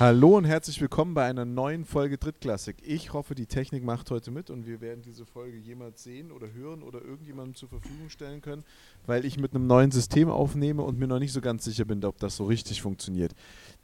[0.00, 2.78] Hallo und herzlich willkommen bei einer neuen Folge Drittklassik.
[2.80, 6.50] Ich hoffe, die Technik macht heute mit und wir werden diese Folge jemals sehen oder
[6.54, 8.64] hören oder irgendjemandem zur Verfügung stellen können,
[9.04, 12.02] weil ich mit einem neuen System aufnehme und mir noch nicht so ganz sicher bin,
[12.06, 13.34] ob das so richtig funktioniert.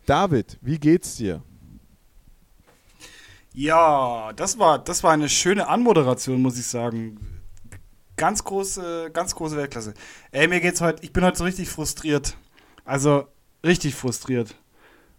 [0.07, 1.43] David, wie geht's dir?
[3.53, 7.43] Ja, das war, das war eine schöne Anmoderation, muss ich sagen.
[8.17, 9.93] Ganz große, ganz große Weltklasse.
[10.31, 12.39] Ey, mir geht's heute, ich bin heute so richtig frustriert.
[12.87, 13.27] Also,
[13.63, 14.57] richtig frustriert.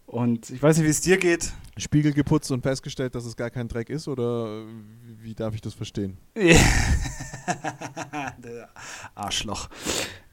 [0.08, 1.52] Und ich weiß nicht, wie es dir geht.
[1.76, 4.64] Spiegel geputzt und festgestellt, dass es gar kein Dreck ist oder
[5.22, 6.18] wie darf ich das verstehen?
[9.16, 9.70] Arschloch.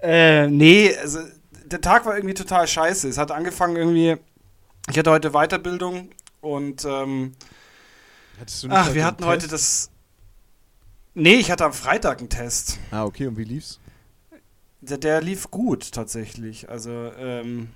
[0.00, 1.18] Äh, nee, also
[1.66, 3.08] der Tag war irgendwie total scheiße.
[3.08, 4.16] Es hat angefangen irgendwie,
[4.88, 6.10] ich hatte heute Weiterbildung
[6.40, 7.32] und ähm,
[8.68, 9.28] ach, wir hatten Test?
[9.28, 9.90] heute das.
[11.14, 12.78] Nee, ich hatte am Freitag einen Test.
[12.92, 13.80] Ah, okay, und wie lief's?
[14.82, 16.68] Der, der lief gut tatsächlich.
[16.68, 17.70] Also, ähm,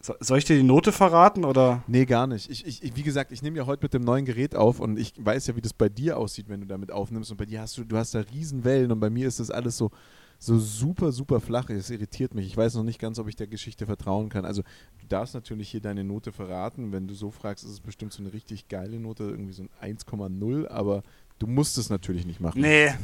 [0.00, 1.82] soll ich dir die Note verraten oder?
[1.86, 2.50] Nee, gar nicht.
[2.50, 5.12] Ich, ich, wie gesagt, ich nehme ja heute mit dem neuen Gerät auf und ich
[5.18, 7.30] weiß ja, wie das bei dir aussieht, wenn du damit aufnimmst.
[7.30, 9.76] Und bei dir hast du, du hast da Riesenwellen und bei mir ist das alles
[9.76, 9.90] so,
[10.38, 11.68] so super, super flach.
[11.68, 12.46] Es irritiert mich.
[12.46, 14.46] Ich weiß noch nicht ganz, ob ich der Geschichte vertrauen kann.
[14.46, 16.92] Also du darfst natürlich hier deine Note verraten.
[16.92, 19.96] Wenn du so fragst, ist es bestimmt so eine richtig geile Note, irgendwie so ein
[19.98, 21.02] 1,0, aber
[21.38, 22.62] du musst es natürlich nicht machen.
[22.62, 22.94] Nee.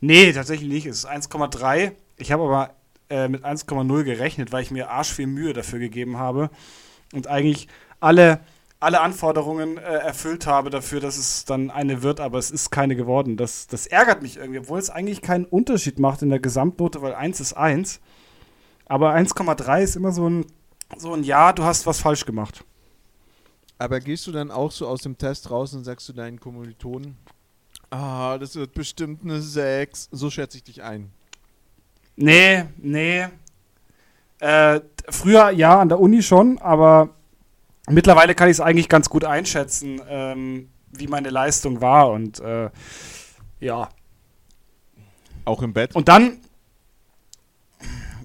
[0.00, 0.86] Nee, tatsächlich nicht.
[0.86, 1.92] Es ist 1,3.
[2.16, 2.74] Ich habe aber
[3.10, 6.50] äh, mit 1,0 gerechnet, weil ich mir arsch viel Mühe dafür gegeben habe
[7.12, 8.40] und eigentlich alle,
[8.78, 12.96] alle Anforderungen äh, erfüllt habe dafür, dass es dann eine wird, aber es ist keine
[12.96, 13.36] geworden.
[13.36, 17.14] Das, das ärgert mich irgendwie, obwohl es eigentlich keinen Unterschied macht in der Gesamtnote, weil
[17.14, 18.00] 1 ist 1.
[18.86, 20.46] Aber 1,3 ist immer so ein,
[20.96, 22.64] so ein Ja, du hast was falsch gemacht.
[23.78, 27.16] Aber gehst du dann auch so aus dem Test raus und sagst du deinen Kommilitonen,
[27.90, 30.08] ah, das wird bestimmt eine 6.
[30.12, 31.12] So schätze ich dich ein.
[32.20, 33.26] Nee, nee.
[34.40, 37.08] Äh, früher ja, an der Uni schon, aber
[37.88, 42.68] mittlerweile kann ich es eigentlich ganz gut einschätzen, ähm, wie meine Leistung war und äh,
[43.58, 43.88] ja.
[45.46, 45.96] Auch im Bett?
[45.96, 46.38] Und dann.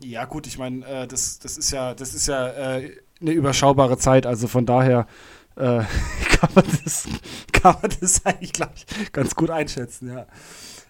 [0.04, 3.98] Ja, gut, ich meine, äh, das, das ist ja, das ist ja äh, eine überschaubare
[3.98, 5.08] Zeit, also von daher
[5.56, 5.62] äh,
[6.38, 7.08] kann, man das,
[7.54, 10.26] kann man das eigentlich, glaube ich, ganz gut einschätzen, ja.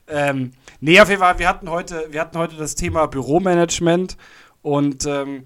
[0.07, 4.17] Ähm, nee, auf jeden Fall, wir hatten heute, wir hatten heute das Thema Büromanagement
[4.61, 5.43] und ähm,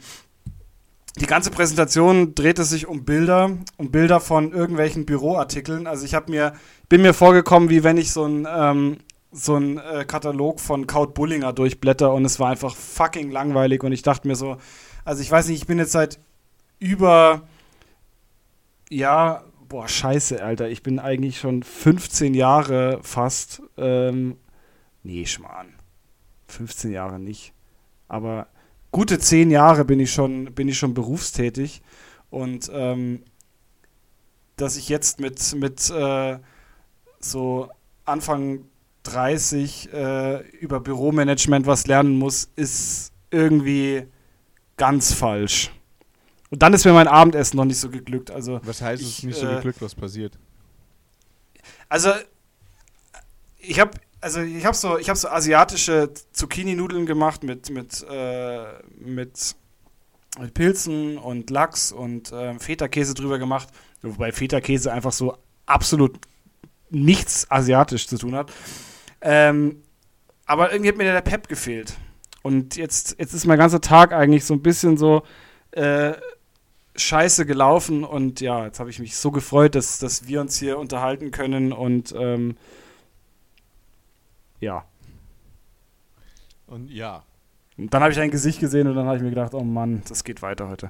[1.19, 5.87] die ganze Präsentation drehte sich um Bilder, um Bilder von irgendwelchen Büroartikeln.
[5.87, 6.53] Also ich habe mir,
[6.87, 8.97] bin mir vorgekommen, wie wenn ich so ein ähm,
[9.31, 13.91] so ein äh, Katalog von Kaut Bullinger durchblätter und es war einfach fucking langweilig und
[13.91, 14.57] ich dachte mir so,
[15.05, 16.19] also ich weiß nicht, ich bin jetzt seit
[16.79, 17.47] über
[18.89, 24.37] ja, boah, scheiße, Alter, ich bin eigentlich schon 15 Jahre fast ähm,
[25.03, 25.73] Nee, Schmarrn.
[26.47, 27.53] 15 Jahre nicht.
[28.07, 28.47] Aber
[28.91, 31.81] gute 10 Jahre bin ich schon, bin ich schon berufstätig.
[32.29, 33.23] Und ähm,
[34.55, 36.39] dass ich jetzt mit, mit äh,
[37.19, 37.69] so
[38.05, 38.65] Anfang
[39.03, 44.05] 30 äh, über Büromanagement was lernen muss, ist irgendwie
[44.77, 45.71] ganz falsch.
[46.49, 48.31] Und dann ist mir mein Abendessen noch nicht so geglückt.
[48.31, 49.81] Also, was heißt es nicht so äh, geglückt?
[49.81, 50.37] Was passiert?
[51.87, 52.11] Also,
[53.57, 53.91] ich habe
[54.21, 58.65] also ich habe so, ich so asiatische Zucchini-Nudeln gemacht mit mit äh,
[58.99, 59.55] mit
[60.39, 63.69] mit Pilzen und Lachs und äh, Feta-Käse drüber gemacht,
[64.01, 66.19] wobei Feta-Käse einfach so absolut
[66.89, 68.51] nichts asiatisch zu tun hat.
[69.21, 69.83] Ähm,
[70.45, 71.95] aber irgendwie hat mir der Pep gefehlt.
[72.41, 75.23] Und jetzt, jetzt ist mein ganzer Tag eigentlich so ein bisschen so
[75.71, 76.13] äh,
[76.95, 78.03] scheiße gelaufen.
[78.03, 81.73] Und ja, jetzt habe ich mich so gefreut, dass, dass wir uns hier unterhalten können
[81.73, 82.55] und ähm,
[84.59, 84.85] ja.
[86.67, 87.23] Und ja.
[87.77, 90.01] Und dann habe ich dein Gesicht gesehen und dann habe ich mir gedacht, oh Mann,
[90.07, 90.89] das geht weiter heute.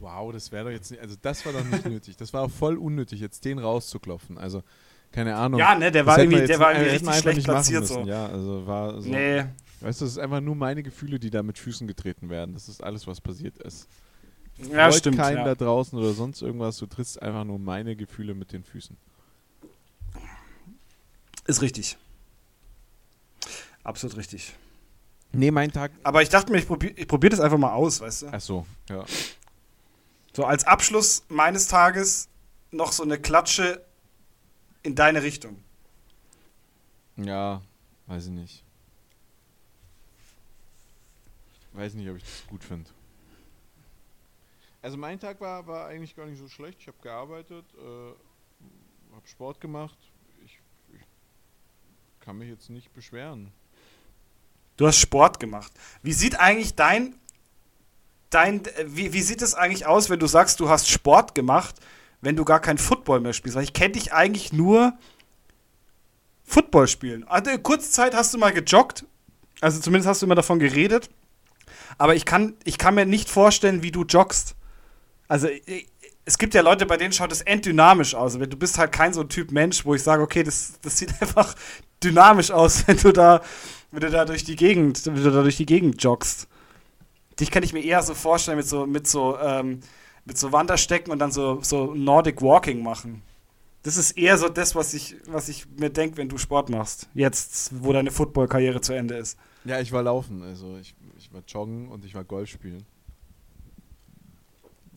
[0.00, 2.16] Wow, das wäre doch jetzt nicht, also das war doch nicht nötig.
[2.16, 4.36] Das war auch voll unnötig, jetzt den rauszuklopfen.
[4.36, 4.62] Also,
[5.12, 5.60] keine Ahnung.
[5.60, 8.00] Ja, ne, der war irgendwie, der war irgendwie richtig schlecht platziert so.
[8.00, 9.08] Ja, also war so.
[9.08, 9.44] Nee.
[9.80, 12.54] Weißt du, es ist einfach nur meine Gefühle, die da mit Füßen getreten werden.
[12.54, 13.88] Das ist alles, was passiert ist.
[14.58, 15.18] Ja, Freut stimmt.
[15.18, 15.44] keinen ja.
[15.44, 16.78] da draußen oder sonst irgendwas.
[16.78, 18.96] Du trittst einfach nur meine Gefühle mit den Füßen.
[21.46, 21.98] Ist richtig.
[23.84, 24.54] Absolut richtig.
[25.32, 25.92] Nee, mein Tag.
[26.02, 28.28] Aber ich dachte mir, ich probiere ich probier das einfach mal aus, weißt du?
[28.32, 29.04] Ach so, ja.
[30.32, 32.28] So als Abschluss meines Tages
[32.70, 33.84] noch so eine Klatsche
[34.82, 35.62] in deine Richtung.
[37.16, 37.62] Ja,
[38.06, 38.64] weiß ich nicht.
[41.72, 42.88] Weiß nicht, ob ich das gut finde.
[44.82, 46.78] Also mein Tag war, war eigentlich gar nicht so schlecht.
[46.80, 49.98] Ich habe gearbeitet, äh, habe Sport gemacht.
[50.44, 50.60] Ich,
[50.92, 51.00] ich
[52.20, 53.52] kann mich jetzt nicht beschweren.
[54.76, 55.72] Du hast Sport gemacht.
[56.02, 57.14] Wie sieht eigentlich dein
[58.34, 61.76] dein, wie, wie sieht es eigentlich aus, wenn du sagst, du hast Sport gemacht,
[62.20, 63.56] wenn du gar kein Football mehr spielst?
[63.56, 64.94] Weil ich kenne dich eigentlich nur
[66.44, 67.24] Football spielen.
[67.28, 69.06] Also kurze Zeit hast du mal gejoggt,
[69.60, 71.10] also zumindest hast du immer davon geredet,
[71.96, 74.56] aber ich kann, ich kann mir nicht vorstellen, wie du joggst.
[75.28, 75.48] Also
[76.26, 78.34] es gibt ja Leute, bei denen schaut es enddynamisch aus.
[78.34, 81.14] Du bist halt kein so ein Typ Mensch, wo ich sage, okay, das, das sieht
[81.20, 81.54] einfach
[82.02, 83.40] dynamisch aus, wenn du da,
[83.94, 86.48] wenn du da durch die Gegend, wenn du da durch die Gegend joggst.
[87.38, 89.80] Dich kann ich mir eher so vorstellen mit so, mit so, ähm,
[90.24, 93.22] mit so Wanderstecken und dann so, so Nordic Walking machen.
[93.84, 97.08] Das ist eher so das, was ich, was ich mir denke, wenn du Sport machst.
[97.14, 99.38] Jetzt, wo deine Football-Karriere zu Ende ist.
[99.64, 100.42] Ja, ich war laufen.
[100.42, 102.84] Also ich, ich war joggen und ich war Golf spielen.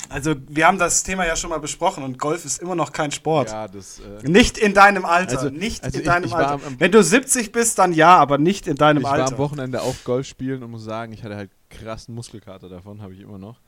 [0.09, 3.11] Also, wir haben das Thema ja schon mal besprochen und Golf ist immer noch kein
[3.11, 3.49] Sport.
[3.49, 3.99] Ja, das.
[3.99, 5.38] Äh nicht in deinem Alter.
[5.39, 6.65] Also, nicht also in ich- deinem ich war Alter.
[6.67, 9.33] am- Wenn du 70 bist, dann ja, aber nicht in deinem ich war Alter.
[9.33, 13.13] am Wochenende auch Golf spielen und muss sagen, ich hatte halt krassen Muskelkater davon, habe
[13.13, 13.59] ich immer noch.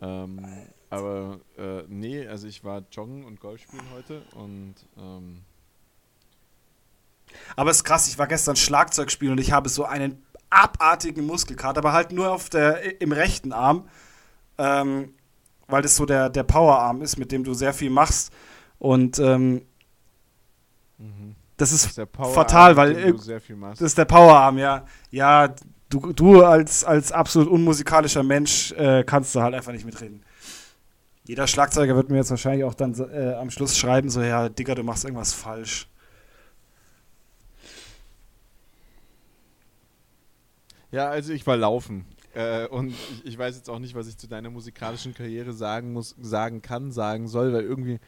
[0.00, 0.44] Ähm,
[0.90, 5.42] aber äh, nee, also ich war joggen und Golf spielen heute und ähm,
[7.56, 11.24] Aber es ist krass, ich war gestern Schlagzeug spielen und ich habe so einen abartigen
[11.24, 13.88] Muskelkater, aber halt nur auf der, im rechten Arm,
[14.58, 15.14] ähm,
[15.72, 18.32] weil das so der, der Powerarm ist, mit dem du sehr viel machst.
[18.78, 19.62] Und ähm,
[20.98, 21.34] mhm.
[21.56, 23.80] das Das ist ist der Power fatal, weil du irg- sehr viel machst.
[23.80, 24.86] Das ist der Powerarm, ja.
[25.10, 25.54] Ja,
[25.88, 30.22] du, du als, als absolut unmusikalischer Mensch äh, kannst du halt einfach nicht mitreden.
[31.24, 34.74] Jeder Schlagzeuger wird mir jetzt wahrscheinlich auch dann äh, am Schluss schreiben, so, ja, Digga,
[34.74, 35.88] du machst irgendwas falsch.
[40.90, 42.04] Ja, also ich war laufen.
[42.34, 45.92] Äh, und ich, ich weiß jetzt auch nicht, was ich zu deiner musikalischen Karriere sagen
[45.92, 47.98] muss, sagen kann, sagen soll, weil irgendwie.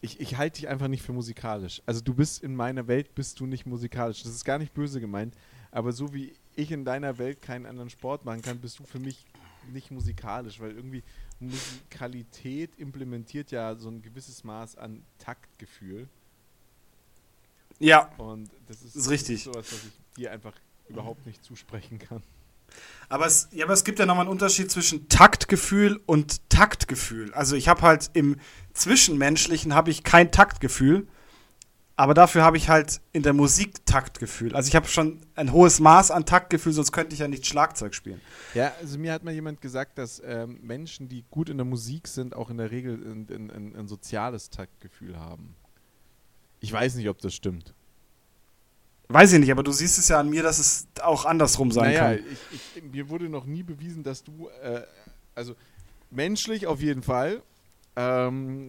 [0.00, 1.80] Ich, ich halte dich einfach nicht für musikalisch.
[1.86, 4.22] Also du bist in meiner Welt bist du nicht musikalisch.
[4.22, 5.34] Das ist gar nicht böse gemeint.
[5.70, 8.98] Aber so wie ich in deiner Welt keinen anderen Sport machen kann, bist du für
[8.98, 9.24] mich
[9.72, 11.02] nicht musikalisch, weil irgendwie
[11.40, 16.06] Musikalität implementiert ja so ein gewisses Maß an Taktgefühl.
[17.78, 19.36] Ja, Und das ist, Ist richtig.
[19.36, 20.54] Ist sowas, was ich dir einfach
[20.88, 22.22] überhaupt nicht zusprechen kann.
[23.08, 27.32] Aber es, ja, aber es gibt ja nochmal einen Unterschied zwischen Taktgefühl und Taktgefühl.
[27.34, 28.36] Also ich habe halt im
[28.72, 31.06] Zwischenmenschlichen habe ich kein Taktgefühl,
[31.96, 34.56] aber dafür habe ich halt in der Musik Taktgefühl.
[34.56, 37.94] Also ich habe schon ein hohes Maß an Taktgefühl, sonst könnte ich ja nicht Schlagzeug
[37.94, 38.20] spielen.
[38.54, 42.08] Ja, also mir hat mal jemand gesagt, dass ähm, Menschen, die gut in der Musik
[42.08, 45.54] sind, auch in der Regel ein, ein, ein, ein soziales Taktgefühl haben.
[46.58, 47.74] Ich weiß nicht, ob das stimmt.
[49.08, 51.90] Weiß ich nicht, aber du siehst es ja an mir, dass es auch andersrum sein
[51.92, 52.24] naja, kann.
[52.52, 54.82] ich, ich, mir wurde noch nie bewiesen, dass du, äh,
[55.34, 55.54] also
[56.10, 57.42] menschlich auf jeden Fall,
[57.96, 58.66] ähm,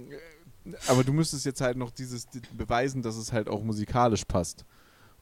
[0.88, 4.66] aber du müsstest jetzt halt noch dieses die- beweisen, dass es halt auch musikalisch passt.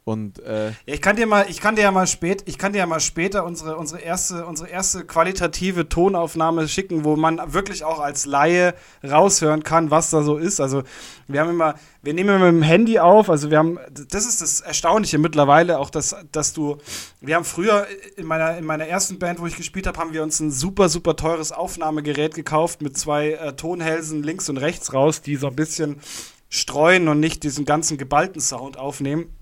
[0.06, 2.80] Und äh, ich kann dir mal, ich kann dir ja mal spät, ich kann dir
[2.80, 8.00] ja mal später unsere, unsere erste, unsere erste qualitative Tonaufnahme schicken, wo man wirklich auch
[8.00, 10.60] als Laie raushören kann, was da so ist.
[10.60, 10.84] Also
[11.30, 13.80] wir haben immer, wir nehmen immer mit dem Handy auf, also wir haben,
[14.10, 16.80] das ist das Erstaunliche mittlerweile, auch dass, dass du,
[17.22, 20.24] wir haben früher in meiner, in meiner ersten Band, wo ich gespielt habe, haben wir
[20.24, 25.22] uns ein super, super teures Aufnahmegerät gekauft mit zwei äh, Tonhälsen links und rechts raus,
[25.22, 26.02] die so ein bisschen
[26.50, 29.34] streuen und nicht diesen ganzen geballten Sound aufnehmen.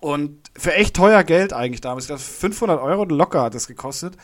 [0.00, 2.04] Und für echt teuer Geld eigentlich damals.
[2.04, 4.16] Ich glaube, 500 Euro locker hat das gekostet.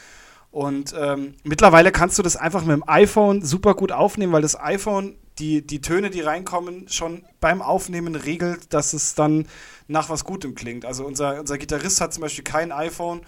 [0.50, 4.58] Und ähm, mittlerweile kannst du das einfach mit dem iPhone super gut aufnehmen, weil das
[4.58, 9.46] iPhone die, die Töne, die reinkommen, schon beim Aufnehmen regelt, dass es dann
[9.86, 10.86] nach was Gutem klingt.
[10.86, 13.20] Also unser, unser Gitarrist hat zum Beispiel kein iPhone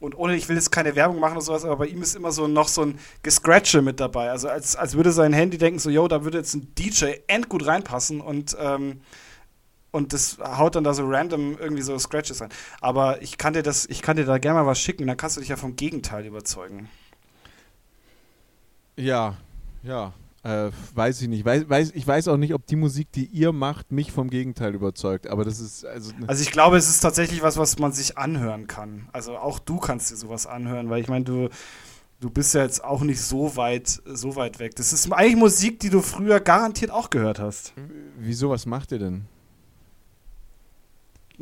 [0.00, 2.32] und ohne, ich will jetzt keine Werbung machen oder sowas, aber bei ihm ist immer
[2.32, 4.30] so noch so ein Gescratche mit dabei.
[4.30, 7.64] Also als, als würde sein Handy denken, so, yo, da würde jetzt ein DJ endgut
[7.64, 9.02] reinpassen und ähm,
[9.92, 12.50] und das haut dann da so random irgendwie so Scratches rein.
[12.80, 15.36] Aber ich kann dir das, ich kann dir da gerne mal was schicken, dann kannst
[15.36, 16.88] du dich ja vom Gegenteil überzeugen.
[18.96, 19.36] ja,
[19.82, 20.12] ja,
[20.44, 21.44] äh, weiß ich nicht.
[21.44, 24.74] Weiß, weiß, ich weiß auch nicht, ob die Musik, die ihr macht, mich vom Gegenteil
[24.74, 25.28] überzeugt.
[25.28, 26.12] Aber das ist also.
[26.26, 29.08] Also ich glaube, es ist tatsächlich was, was man sich anhören kann.
[29.12, 31.48] Also auch du kannst dir sowas anhören, weil ich meine, du,
[32.20, 34.74] du bist ja jetzt auch nicht so weit, so weit weg.
[34.76, 37.72] Das ist eigentlich Musik, die du früher garantiert auch gehört hast.
[38.18, 39.26] Wieso, was macht ihr denn?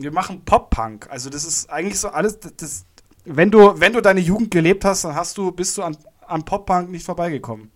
[0.03, 1.09] Wir machen Pop-Punk.
[1.11, 2.87] Also das ist eigentlich so alles, das, das,
[3.25, 6.45] wenn du, wenn du deine Jugend gelebt hast, dann hast du, bist du an, an
[6.45, 7.71] Pop-Punk nicht vorbeigekommen.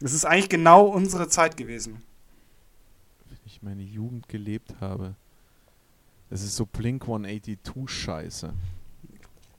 [0.00, 2.02] Das ist eigentlich genau unsere Zeit gewesen.
[3.28, 5.14] Wenn ich meine Jugend gelebt habe.
[6.30, 8.52] Das ist so Blink 182 Scheiße.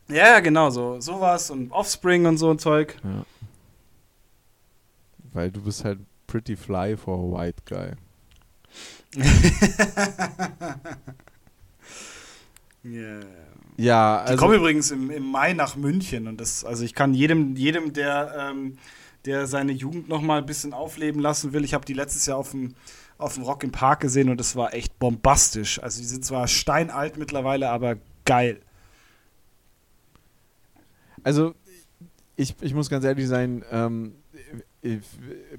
[0.09, 2.95] Ja, ja, genau, so sowas und Offspring und so ein Zeug.
[3.03, 3.25] Ja.
[5.33, 7.91] Weil du bist halt pretty fly for a white guy.
[12.83, 13.25] Yeah.
[13.77, 14.33] Ja, also.
[14.33, 17.93] Die kommen übrigens im, im Mai nach München und das, also ich kann jedem, jedem
[17.93, 18.77] der, ähm,
[19.25, 22.37] der seine Jugend noch mal ein bisschen aufleben lassen will, ich habe die letztes Jahr
[22.37, 22.75] auf dem,
[23.17, 25.81] auf dem Rock im Park gesehen und das war echt bombastisch.
[25.81, 28.59] Also die sind zwar steinalt mittlerweile, aber geil.
[31.23, 31.53] Also
[32.35, 34.15] ich, ich muss ganz ehrlich sein, ähm,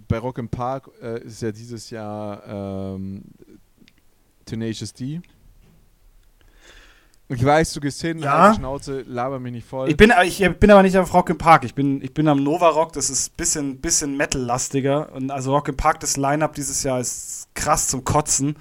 [0.08, 3.22] bei Rock im Park äh, ist ja dieses Jahr ähm,
[4.46, 5.20] Tenacious D.
[7.32, 8.48] Ich weiß, du gehst hin, ja.
[8.48, 9.88] halt Schnauze, laber mich nicht voll.
[9.88, 11.64] Ich bin, ich bin aber nicht auf Rock im Park.
[11.64, 15.12] Ich bin, ich bin am Nova Rock, das ist ein bisschen, bisschen Metal-lastiger.
[15.12, 18.56] Und also Rock im Park, das Line-Up dieses Jahr ist krass zum Kotzen.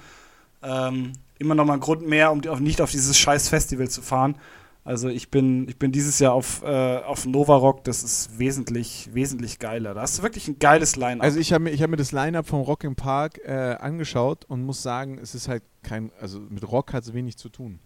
[0.62, 4.36] Ähm, immer noch mal ein Grund mehr, um nicht auf dieses scheiß Festival zu fahren.
[4.84, 9.10] Also ich bin, ich bin dieses Jahr auf, äh, auf Nova Rock, das ist wesentlich,
[9.12, 9.94] wesentlich geiler.
[9.94, 11.22] Da hast du wirklich ein geiles Line-Up.
[11.22, 14.62] Also ich habe mir, hab mir das Line-Up vom Rock im Park äh, angeschaut und
[14.64, 17.80] muss sagen, es ist halt kein, also mit Rock hat es wenig zu tun.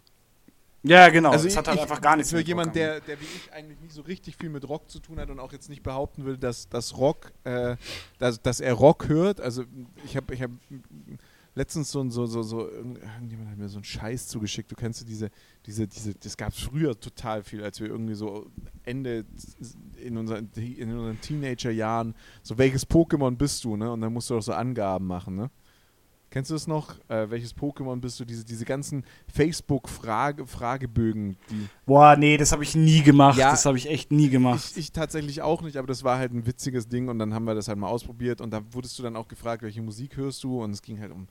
[0.85, 1.31] Ja, genau.
[1.31, 3.81] Also es hat halt ich, einfach gar nichts Für jemanden, der, der wie ich eigentlich
[3.81, 6.37] nicht so richtig viel mit Rock zu tun hat und auch jetzt nicht behaupten will,
[6.37, 7.76] dass, dass Rock, äh,
[8.19, 9.41] dass, dass er Rock hört.
[9.41, 9.64] Also
[10.05, 10.50] ich habe ich hab
[11.55, 14.71] letztens so, so, so, so, irgendjemand hat mir so einen Scheiß zugeschickt.
[14.71, 15.31] Du kennst du diese,
[15.64, 18.50] diese, diese, das gab es früher total viel, als wir irgendwie so
[18.85, 19.25] Ende
[19.97, 23.91] in unseren, in unseren Teenager-Jahren, so welches Pokémon bist du, ne?
[23.91, 25.50] Und dann musst du auch so Angaben machen, ne?
[26.35, 26.97] Kennst du es noch?
[27.07, 28.25] Äh, welches Pokémon bist du?
[28.25, 31.37] Diese, diese ganzen Facebook-Fragebögen.
[31.37, 33.38] -Frage Boah, nee, das habe ich nie gemacht.
[33.38, 34.61] Ja, das habe ich echt nie gemacht.
[34.73, 37.45] Ich, ich, tatsächlich auch nicht, aber das war halt ein witziges Ding und dann haben
[37.45, 40.43] wir das halt mal ausprobiert und da wurdest du dann auch gefragt, welche Musik hörst
[40.43, 41.29] du und es ging halt um.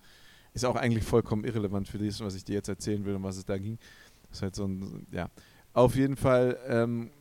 [0.54, 3.36] Ist auch eigentlich vollkommen irrelevant für das, was ich dir jetzt erzählen will, um was
[3.36, 3.80] es da ging.
[4.30, 5.06] Das ist halt so ein.
[5.12, 5.28] Ja.
[5.74, 6.58] Auf jeden Fall.
[6.66, 7.12] Ähm,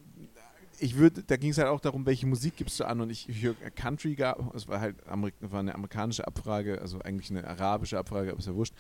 [0.83, 3.29] ich würde, da ging es halt auch darum, welche Musik gibst du an und ich
[3.29, 7.99] höre Country gab, es war halt Amerik war eine amerikanische Abfrage, also eigentlich eine arabische
[7.99, 8.75] Abfrage, aber ist ja wurscht.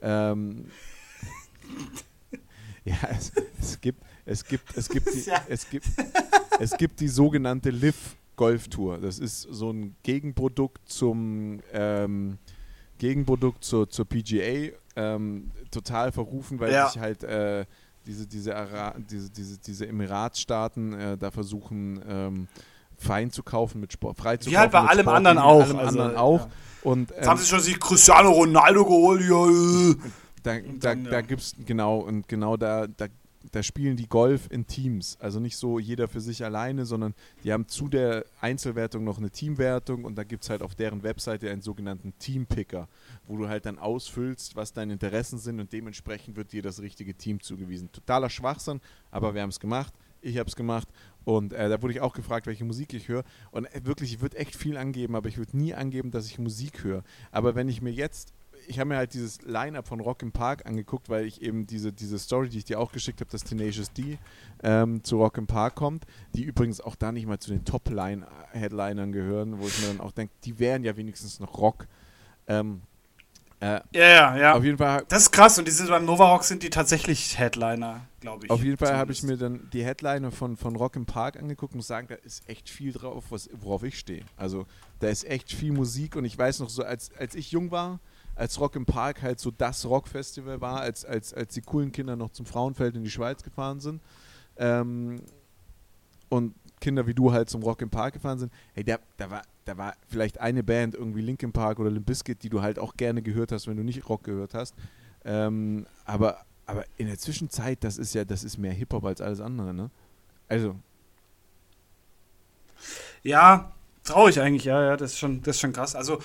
[0.00, 0.66] Ähm,
[2.84, 5.86] ja, es, es, gibt, es gibt, es gibt, die, es gibt,
[6.60, 8.98] es gibt die sogenannte Live Golf Tour.
[8.98, 12.38] Das ist so ein Gegenprodukt zum ähm,
[12.98, 14.76] Gegenprodukt zur, zur PGA.
[14.94, 16.88] Ähm, total verrufen, weil ja.
[16.88, 17.66] sich halt äh,
[18.08, 22.48] diese, diese, Ara diese, diese, diese Emiratsstaaten äh, da versuchen, ähm,
[22.96, 25.62] fein zu kaufen mit Sport, frei zu Wie halt bei allem Sport, anderen auch.
[25.62, 26.40] Allem also, anderen auch.
[26.40, 26.50] Ja.
[26.82, 29.22] Und, ähm, Jetzt haben sie schon sich Cristiano Ronaldo geholt.
[29.22, 29.94] Ja.
[30.42, 31.20] Da, da, da ja.
[31.20, 33.06] gibt es, genau, und genau da, da
[33.52, 35.16] da spielen die Golf in Teams.
[35.20, 37.14] Also nicht so jeder für sich alleine, sondern
[37.44, 41.02] die haben zu der Einzelwertung noch eine Teamwertung und da gibt es halt auf deren
[41.02, 42.88] Webseite einen sogenannten Teampicker,
[43.26, 47.14] wo du halt dann ausfüllst, was deine Interessen sind und dementsprechend wird dir das richtige
[47.14, 47.90] Team zugewiesen.
[47.92, 48.80] Totaler Schwachsinn,
[49.10, 49.94] aber wir haben es gemacht.
[50.20, 50.88] Ich habe es gemacht
[51.24, 53.22] und äh, da wurde ich auch gefragt, welche Musik ich höre.
[53.50, 56.38] Und äh, wirklich, ich würde echt viel angeben, aber ich würde nie angeben, dass ich
[56.38, 57.04] Musik höre.
[57.30, 58.32] Aber wenn ich mir jetzt
[58.68, 61.92] ich habe mir halt dieses Line-Up von Rock im Park angeguckt, weil ich eben diese,
[61.92, 64.18] diese Story, die ich dir auch geschickt habe, dass Tenacious D
[64.62, 69.12] ähm, zu Rock im Park kommt, die übrigens auch da nicht mal zu den Top-Headlinern
[69.12, 71.86] gehören, wo ich mir dann auch denke, die wären ja wenigstens noch Rock.
[72.46, 72.82] Ähm,
[73.60, 74.54] äh, ja, ja, ja.
[74.54, 75.04] Auf jeden Fall.
[75.08, 78.50] Das ist krass und die sind beim Nova Rock sind die tatsächlich Headliner, glaube ich.
[78.50, 81.72] Auf jeden Fall habe ich mir dann die Headliner von, von Rock im Park angeguckt
[81.72, 84.24] und muss sagen, da ist echt viel drauf, was, worauf ich stehe.
[84.36, 84.66] Also
[85.00, 87.98] da ist echt viel Musik und ich weiß noch so, als, als ich jung war,
[88.38, 92.16] als Rock im Park halt so das Rockfestival war, als, als, als die coolen Kinder
[92.16, 94.00] noch zum Frauenfeld in die Schweiz gefahren sind.
[94.56, 95.20] Ähm,
[96.28, 99.42] und Kinder wie du halt zum Rock im Park gefahren sind, hey, da, da, war,
[99.64, 102.94] da war vielleicht eine Band, irgendwie Linkin Park oder Limp Bizkit, die du halt auch
[102.96, 104.74] gerne gehört hast, wenn du nicht Rock gehört hast.
[105.24, 109.40] Ähm, aber, aber in der Zwischenzeit, das ist ja, das ist mehr Hip-Hop als alles
[109.40, 109.90] andere, ne?
[110.48, 110.76] Also.
[113.24, 113.72] Ja,
[114.04, 115.96] traurig eigentlich, ja, ja, das ist schon, das ist schon krass.
[115.96, 116.20] Also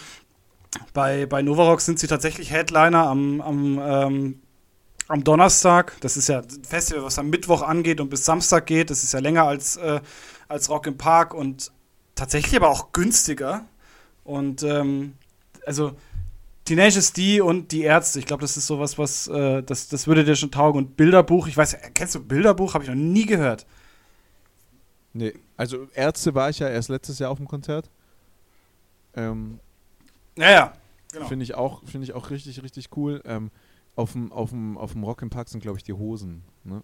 [0.93, 4.41] bei, bei Novarock sind sie tatsächlich Headliner am, am, ähm,
[5.07, 5.99] am Donnerstag.
[6.01, 8.89] Das ist ja ein Festival, was am Mittwoch angeht und bis Samstag geht.
[8.89, 10.01] Das ist ja länger als, äh,
[10.47, 11.71] als Rock im Park und
[12.15, 13.65] tatsächlich aber auch günstiger.
[14.23, 15.13] Und ähm,
[15.65, 15.93] also
[16.65, 20.23] Tenacious D und die Ärzte, ich glaube, das ist sowas, was, äh, das, das würde
[20.23, 20.77] dir schon taugen.
[20.77, 22.73] Und Bilderbuch, ich weiß, kennst du Bilderbuch?
[22.73, 23.65] Habe ich noch nie gehört.
[25.11, 27.89] Nee, also Ärzte war ich ja erst letztes Jahr auf dem Konzert.
[29.15, 29.59] Ähm,
[30.37, 30.73] ja, ja.
[31.13, 31.27] Genau.
[31.27, 33.21] Finde ich, auch, find ich auch richtig, richtig cool.
[33.25, 33.51] Ähm,
[33.95, 34.33] auf dem
[35.03, 36.43] Rock im Park sind, glaube ich, die Hosen.
[36.63, 36.81] Ne?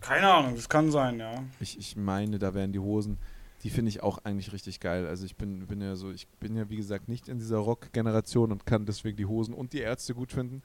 [0.00, 1.44] Keine Ahnung, das kann sein, ja.
[1.60, 3.18] Ich, ich meine, da wären die Hosen.
[3.62, 5.06] Die finde ich auch eigentlich richtig geil.
[5.06, 8.52] Also ich bin, bin ja so, ich bin ja wie gesagt nicht in dieser Rock-Generation
[8.52, 10.62] und kann deswegen die Hosen und die Ärzte gut finden.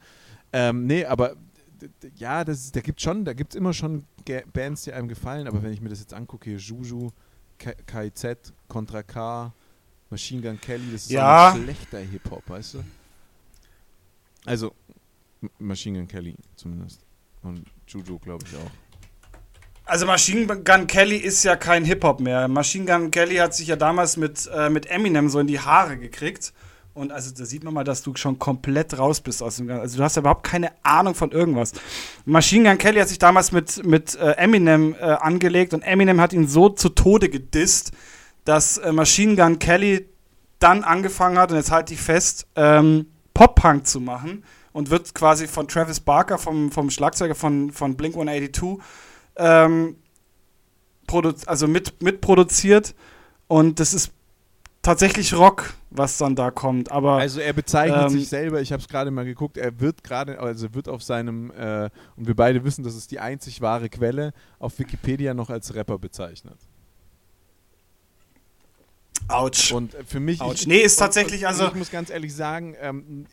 [0.54, 1.36] Ähm, nee, aber
[2.16, 4.06] ja, das, da gibt schon, da gibt es immer schon
[4.54, 7.10] Bands, die einem gefallen, aber wenn ich mir das jetzt angucke, hier Juju,
[7.58, 9.54] KZ, Contra K,
[10.12, 11.54] Machine Gun Kelly, das ist ja.
[11.54, 12.84] ein schlechter Hip-Hop, weißt du?
[14.46, 14.74] Also.
[15.58, 17.00] Machine Gun Kelly zumindest.
[17.42, 18.72] Und Juju, glaube ich, auch.
[19.86, 22.48] Also Machine Gun Kelly ist ja kein Hip-Hop mehr.
[22.50, 25.98] Machine Gun Kelly hat sich ja damals mit, äh, mit Eminem so in die Haare
[25.98, 26.54] gekriegt.
[26.94, 29.82] Und also da sieht man mal, dass du schon komplett raus bist aus dem Ganzen.
[29.82, 31.72] Also du hast ja überhaupt keine Ahnung von irgendwas.
[32.26, 36.34] Machine Gun Kelly hat sich damals mit, mit äh, Eminem äh, angelegt und Eminem hat
[36.34, 37.94] ihn so zu Tode gedisst,
[38.46, 40.08] dass äh, Machine Gun Kelly
[40.60, 44.44] dann angefangen hat, und jetzt halte ich fest, ähm, Pop-Punk zu machen
[44.74, 48.78] und wird quasi von Travis Barker, vom, vom Schlagzeuger von, von Blink 182,
[49.38, 49.96] ähm,
[51.46, 52.96] also mit, mitproduziert.
[53.48, 54.12] Und das ist
[54.82, 56.92] tatsächlich Rock, was dann da kommt.
[56.92, 58.62] Aber also er bezeichnet ähm, sich selber.
[58.62, 59.58] Ich habe es gerade mal geguckt.
[59.58, 63.20] Er wird gerade, also wird auf seinem äh, und wir beide wissen, das ist die
[63.20, 66.58] einzig wahre Quelle auf Wikipedia noch als Rapper bezeichnet.
[69.32, 69.72] Autsch.
[69.72, 70.42] Und für mich.
[70.42, 70.62] Autsch.
[70.62, 71.68] Ich, nee, ist tatsächlich, also.
[71.68, 73.26] Ich muss ganz ehrlich sagen, ähm,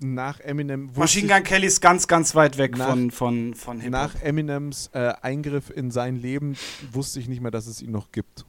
[0.00, 0.90] nach Eminem.
[0.94, 3.92] Machine Gun Kelly ist ganz, ganz weit weg nach, von, von, von Hip-Hop.
[3.92, 6.56] Nach Eminems äh, Eingriff in sein Leben
[6.92, 8.44] wusste ich nicht mehr, dass es ihn noch gibt.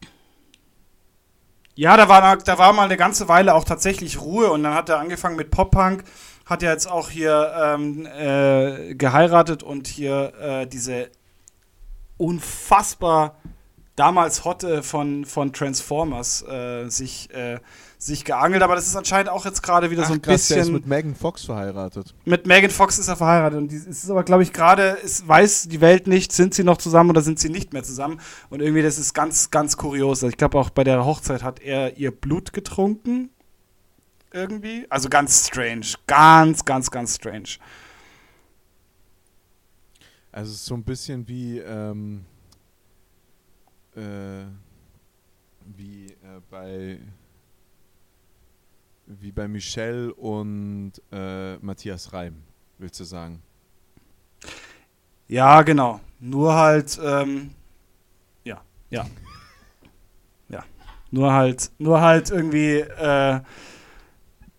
[1.76, 4.88] Ja, da war, da war mal eine ganze Weile auch tatsächlich Ruhe und dann hat
[4.90, 6.06] er angefangen mit Pop-Punk,
[6.46, 11.10] hat er jetzt auch hier ähm, äh, geheiratet und hier äh, diese
[12.18, 13.38] unfassbar
[13.96, 17.60] damals Hotte von, von Transformers äh, sich, äh,
[17.98, 20.56] sich geangelt, aber das ist anscheinend auch jetzt gerade wieder Ach, so ein krass, bisschen.
[20.56, 22.14] Der ist mit Megan Fox verheiratet.
[22.26, 25.70] Mit Megan Fox ist er verheiratet und es ist aber, glaube ich, gerade, es weiß
[25.70, 28.20] die Welt nicht, sind sie noch zusammen oder sind sie nicht mehr zusammen.
[28.50, 30.20] Und irgendwie, das ist ganz, ganz kurios.
[30.20, 33.30] Also ich glaube, auch bei der Hochzeit hat er ihr Blut getrunken.
[34.34, 34.86] Irgendwie.
[34.90, 35.86] Also ganz strange.
[36.08, 37.58] Ganz, ganz, ganz strange.
[40.34, 42.26] Also so ein bisschen wie, ähm,
[43.96, 44.46] äh,
[45.78, 47.00] wie äh, bei
[49.08, 52.38] wie bei Michel und äh, Matthias Reim,
[52.78, 53.42] willst du sagen?
[55.28, 56.00] Ja, genau.
[56.20, 57.52] Nur halt, ähm,
[58.44, 59.06] ja, ja.
[60.50, 60.64] ja.
[61.12, 63.40] Nur halt, nur halt irgendwie, äh,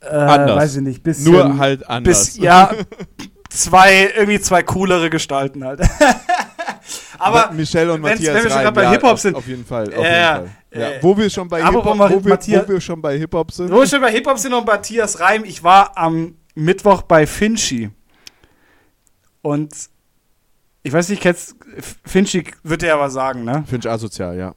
[0.01, 0.57] äh, anders.
[0.57, 1.33] weiß ich nicht, bisschen.
[1.33, 2.35] Nur halt anders.
[2.35, 2.73] Bis, ja,
[3.49, 5.81] zwei, irgendwie zwei coolere Gestalten halt.
[7.19, 9.37] Aber Michelle und Matthias wenn wir schon bei ja, Hip-Hop sind.
[9.37, 9.85] Auf jeden Fall.
[9.87, 10.51] Auf jeden Fall.
[10.73, 10.91] Ja.
[11.01, 13.71] Wo wir schon bei Hip-Hop wo wo wir schon bei Hip -Hop sind.
[13.71, 15.45] Wo wir schon bei Hip-Hop sind und Matthias Reim.
[15.45, 17.91] Ich war am Mittwoch bei Finchi.
[19.43, 19.73] Und
[20.83, 21.57] ich weiß nicht, kennst
[22.05, 23.65] Finchi wird dir aber sagen, ne?
[23.67, 24.55] Finch asozial, ja.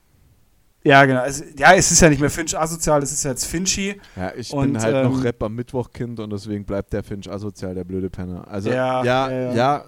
[0.83, 1.23] Ja, genau.
[1.25, 3.99] Es, ja, es ist ja nicht mehr Finch asozial, es ist jetzt Finchi.
[4.15, 7.75] Ja, ich und, bin halt ähm, noch Rapper Mittwochkind und deswegen bleibt der Finch asozial,
[7.75, 8.47] der blöde Penner.
[8.47, 9.85] Also, ja, ja, ja, ja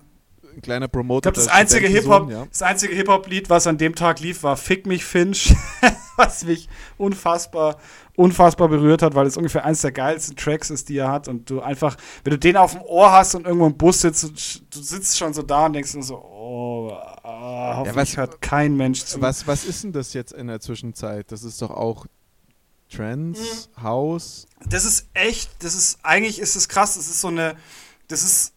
[0.61, 1.29] kleiner Promoter.
[1.29, 2.45] Ich glaube, das einzige Hip-Hop, ja.
[2.49, 5.55] das einzige Hip-Hop-Lied, was an dem Tag lief, war Fick mich Finch,
[6.17, 7.77] was mich unfassbar,
[8.15, 11.49] unfassbar berührt hat, weil es ungefähr eins der geilsten Tracks ist, die er hat und
[11.49, 14.81] du einfach, wenn du den auf dem Ohr hast und irgendwo im Bus sitzt, du
[14.81, 16.91] sitzt schon so da und denkst nur so, oh,
[17.23, 19.21] ah, hoffentlich ja, hört kein Mensch zu.
[19.21, 21.31] Was, was ist denn das jetzt in der Zwischenzeit?
[21.31, 22.05] Das ist doch auch
[22.91, 23.83] Trends, mhm.
[23.83, 24.47] House.
[24.67, 27.55] Das ist echt, das ist, eigentlich ist es krass, das ist so eine,
[28.07, 28.53] das ist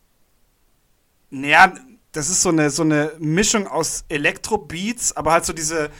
[1.34, 1.72] naja,
[2.12, 5.90] das ist so eine, so eine Mischung aus Elektro-Beats, aber halt so diese,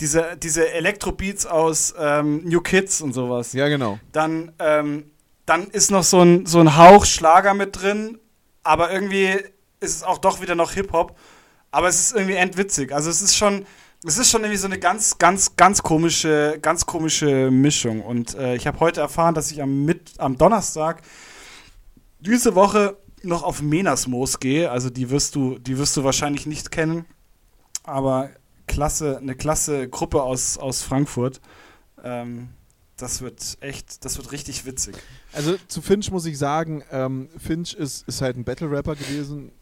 [0.00, 3.52] diese, diese Elektro-Beats aus ähm, New Kids und sowas.
[3.52, 3.98] Ja, genau.
[4.12, 5.10] Dann, ähm,
[5.46, 8.18] dann ist noch so ein, so ein Hauch Schlager mit drin,
[8.62, 9.30] aber irgendwie
[9.80, 11.16] ist es auch doch wieder noch Hip-Hop.
[11.70, 12.92] Aber es ist irgendwie endwitzig.
[12.92, 13.66] Also es ist schon,
[14.06, 18.00] es ist schon irgendwie so eine ganz, ganz, ganz komische, ganz komische Mischung.
[18.00, 21.02] Und äh, ich habe heute erfahren, dass ich am, Mit am Donnerstag
[22.20, 26.70] diese Woche noch auf Menasmoos gehe, also die wirst du, die wirst du wahrscheinlich nicht
[26.70, 27.04] kennen,
[27.84, 28.30] aber
[28.66, 31.40] klasse, eine klasse Gruppe aus, aus Frankfurt.
[32.02, 32.50] Ähm,
[32.96, 34.96] das wird echt, das wird richtig witzig.
[35.32, 39.52] Also zu Finch muss ich sagen, ähm, Finch ist, ist halt ein Battle-Rapper gewesen,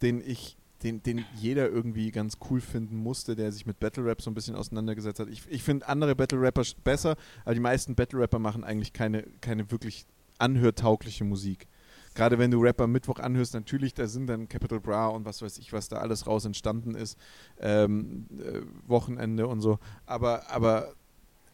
[0.00, 4.30] den ich, den, den jeder irgendwie ganz cool finden musste, der sich mit Battle-Rap so
[4.30, 5.28] ein bisschen auseinandergesetzt hat.
[5.28, 10.06] Ich, ich finde andere Battle-Rapper besser, aber die meisten Battle-Rapper machen eigentlich keine, keine wirklich
[10.38, 11.66] anhörtaugliche Musik
[12.14, 15.58] gerade wenn du Rapper Mittwoch anhörst, natürlich, da sind dann Capital Bra und was weiß
[15.58, 17.18] ich, was da alles raus entstanden ist,
[17.58, 19.78] ähm, äh, Wochenende und so.
[20.06, 20.94] Aber, aber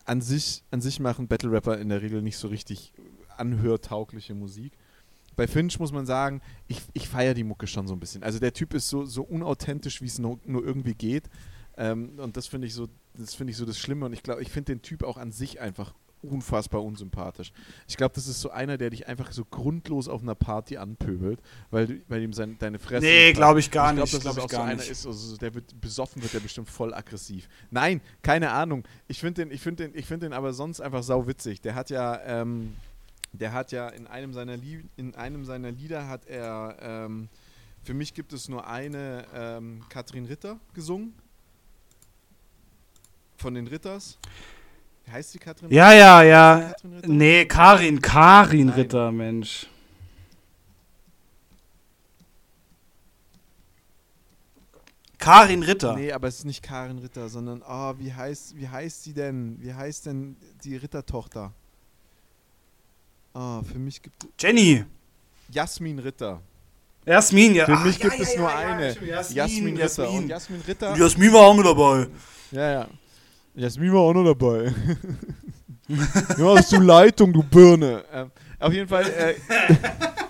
[0.04, 2.92] an sich, an sich machen Battle Rapper in der Regel nicht so richtig
[3.36, 4.72] anhörtaugliche Musik.
[5.36, 8.22] Bei Finch muss man sagen, ich, ich feiere die Mucke schon so ein bisschen.
[8.22, 11.30] Also der Typ ist so, so unauthentisch, wie es nur, nur irgendwie geht.
[11.76, 14.04] Ähm, und das finde ich so, das finde ich so das Schlimme.
[14.04, 17.52] Und ich glaube, ich finde den Typ auch an sich einfach unfassbar unsympathisch.
[17.88, 21.40] Ich glaube, das ist so einer, der dich einfach so grundlos auf einer Party anpöbelt,
[21.70, 23.06] weil, weil ihm sein, deine Fresse.
[23.06, 24.14] Nee, glaube ich gar ich glaub, nicht.
[24.14, 26.92] Dass glaub, das auch so einer ist, also der wird besoffen wird, der bestimmt voll
[26.92, 27.48] aggressiv.
[27.70, 28.84] Nein, keine Ahnung.
[29.08, 31.60] Ich finde den, ich finde den, ich finde den aber sonst einfach sau witzig.
[31.60, 32.74] Der hat ja, ähm,
[33.32, 34.54] der hat ja in einem seiner,
[34.96, 37.28] in einem seiner Lieder hat er, ähm,
[37.82, 41.14] für mich gibt es nur eine ähm, Katrin Ritter gesungen.
[43.36, 44.18] Von den Ritters.
[45.10, 46.72] Heißt die Katrin Ja, ja, ja.
[47.04, 48.76] Nee, Karin, Karin Nein.
[48.76, 49.66] Ritter, Mensch.
[55.18, 55.96] Karin Ritter.
[55.96, 59.56] Nee, aber es ist nicht Karin Ritter, sondern, oh, wie heißt, wie heißt sie denn?
[59.60, 61.52] Wie heißt denn die Rittertochter?
[63.34, 64.30] Ah, für mich gibt es.
[64.38, 64.84] Jenny!
[65.50, 66.40] Jasmin Ritter.
[67.04, 67.66] Jasmin, ja.
[67.66, 68.88] Für mich Ach, gibt ja, es ja, nur eine.
[68.88, 70.04] Jasmin, Jasmin Ritter.
[70.04, 70.22] Jasmin.
[70.22, 70.96] Und Jasmin Ritter.
[70.96, 72.06] Jasmin war auch noch dabei.
[72.52, 72.88] Ja, ja.
[73.54, 74.72] Jasmin war auch noch dabei.
[75.88, 78.04] ja, hast du Leitung, du Birne.
[78.12, 79.04] Ähm, auf jeden Fall.
[79.04, 79.34] Äh,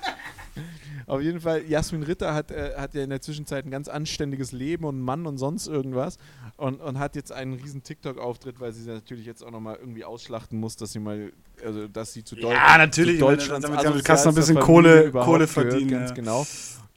[1.10, 4.52] Auf jeden Fall, Jasmin Ritter hat, äh, hat ja in der Zwischenzeit ein ganz anständiges
[4.52, 6.18] Leben und Mann und sonst irgendwas
[6.56, 10.60] und, und hat jetzt einen riesen TikTok-Auftritt, weil sie natürlich jetzt auch nochmal irgendwie ausschlachten
[10.60, 11.32] muss, dass sie mal,
[11.64, 14.40] also dass sie zu, Deut ja, natürlich, zu Deutschland damit, damit kannst du noch ein
[14.40, 15.88] bisschen Kohle, Kohle verdienen.
[15.88, 16.14] Gehört, ganz ja.
[16.14, 16.46] genau.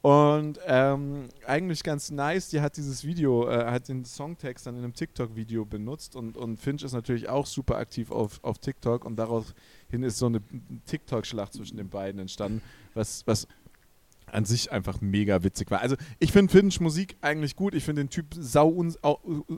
[0.04, 4.84] Und ähm, eigentlich ganz nice, die hat dieses Video, äh, hat den Songtext dann in
[4.84, 9.16] einem TikTok-Video benutzt und, und Finch ist natürlich auch super aktiv auf, auf TikTok und
[9.16, 10.42] daraufhin ist so eine
[10.88, 12.62] TikTok-Schlacht zwischen den beiden entstanden,
[12.94, 13.48] was, was
[14.26, 15.80] an sich einfach mega witzig war.
[15.80, 17.74] Also ich finde Finch Musik eigentlich gut.
[17.74, 18.94] Ich finde den Typ sau, un,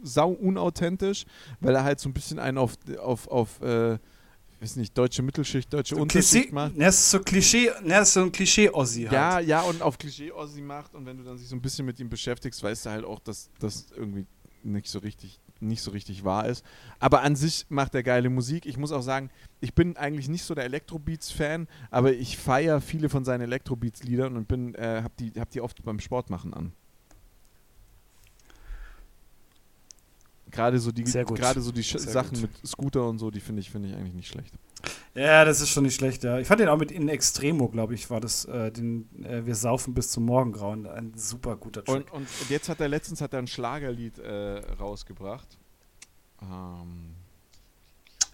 [0.03, 1.25] sau unauthentisch,
[1.59, 3.97] weil er halt so ein bisschen einen auf, auf, auf äh,
[4.59, 6.77] weiß nicht, deutsche Mittelschicht, deutsche so Unterschicht macht.
[6.77, 9.47] Ne, so Klischee, ne, ist so ein Klischee-Ossi Ja, halt.
[9.47, 12.09] ja, und auf Klischee-Ossi macht und wenn du dann sich so ein bisschen mit ihm
[12.09, 14.25] beschäftigst, weißt du halt auch, dass das irgendwie
[14.63, 16.65] nicht so richtig nicht so richtig wahr ist.
[16.99, 18.65] Aber an sich macht er geile Musik.
[18.65, 19.29] Ich muss auch sagen,
[19.61, 24.47] ich bin eigentlich nicht so der Electrobeats-Fan, aber ich feiere viele von seinen Electrobeats-Liedern und
[24.47, 26.73] bin, äh, hab die, hab die oft beim Sport machen an.
[30.55, 32.41] Gerade so die, gerade so die Sachen gut.
[32.41, 34.53] mit Scooter und so, die finde ich, finde ich eigentlich nicht schlecht.
[35.13, 36.39] Ja, das ist schon nicht schlecht, ja.
[36.39, 39.55] Ich fand den auch mit In Extremo, glaube ich, war das, äh, den äh, Wir
[39.55, 40.87] saufen bis zum Morgengrauen.
[40.87, 41.95] Ein super guter Track.
[41.95, 45.57] Und, und jetzt hat er letztens hat er ein Schlagerlied äh, rausgebracht.
[46.41, 47.14] Ähm.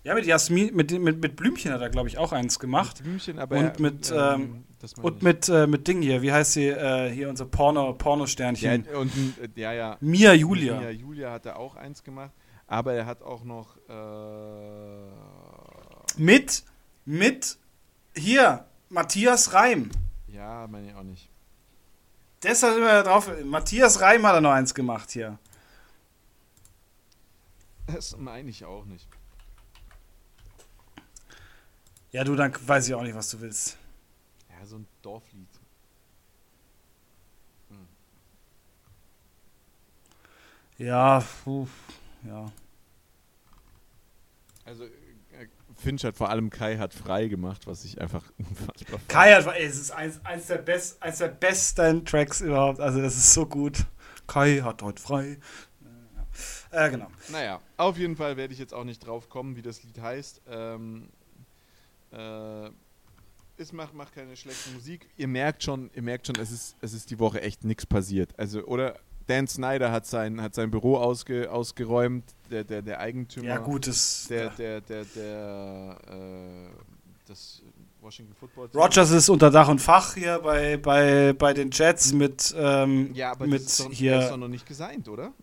[0.04, 2.98] Ja, mit Jasmin, mit, mit, mit Blümchen hat er, glaube ich, auch eins gemacht.
[2.98, 4.64] Mit Blümchen, aber und mit, ähm,
[5.02, 8.86] und mit, äh, mit Ding hier, wie heißt sie, äh, hier unser Porno, Porno-Sternchen.
[8.92, 9.98] Ja, und, äh, ja, ja.
[10.00, 10.80] Mia Julia.
[10.80, 12.32] Mia Julia hat er auch eins gemacht,
[12.66, 13.78] aber er hat auch noch
[16.18, 16.64] mit,
[17.06, 17.58] mit,
[18.16, 19.92] hier, Matthias Reim.
[20.28, 21.30] Ja, meine ich auch nicht.
[22.44, 23.30] Deshalb sind wir drauf.
[23.46, 25.38] Matthias Reim hat er noch eins gemacht hier.
[27.86, 29.08] Das meine ich auch nicht.
[32.12, 33.78] Ja, du, dann weiß ich auch nicht, was du willst.
[34.50, 35.48] Ja, so ein Dorflied.
[37.70, 37.88] Hm.
[40.78, 41.68] Ja, puh,
[42.26, 42.52] ja.
[44.66, 44.86] Also
[45.82, 49.66] Finch hat vor allem Kai hat frei gemacht, was ich einfach unfassbar Kai hat ey,
[49.66, 52.80] es ist eins, eins, der best, eins der besten Tracks überhaupt.
[52.80, 53.86] Also das ist so gut.
[54.28, 55.38] Kai hat heute frei.
[56.72, 57.08] Äh, genau.
[57.30, 60.42] Naja, auf jeden Fall werde ich jetzt auch nicht drauf kommen, wie das Lied heißt.
[60.48, 61.10] Ähm,
[62.12, 62.70] äh,
[63.58, 65.08] es macht, macht keine schlechte Musik.
[65.18, 68.38] Ihr merkt schon, ihr merkt schon, es ist, es ist die Woche echt nichts passiert.
[68.38, 68.98] Also, oder
[69.28, 73.48] Dan Snyder hat sein, hat sein Büro ausge, ausgeräumt, der, der, der Eigentümer.
[73.48, 74.28] Ja, gut, das.
[74.30, 76.70] Der, der, der, der, äh,
[77.28, 77.62] das
[78.02, 78.82] Washington Football Team.
[78.82, 82.54] Rogers ist unter Dach und Fach hier bei, bei, bei den Jets mit.
[82.58, 84.20] Ähm, ja, aber mit das ist doch, hier.
[84.20, 85.34] ist doch noch nicht gesigned, oder?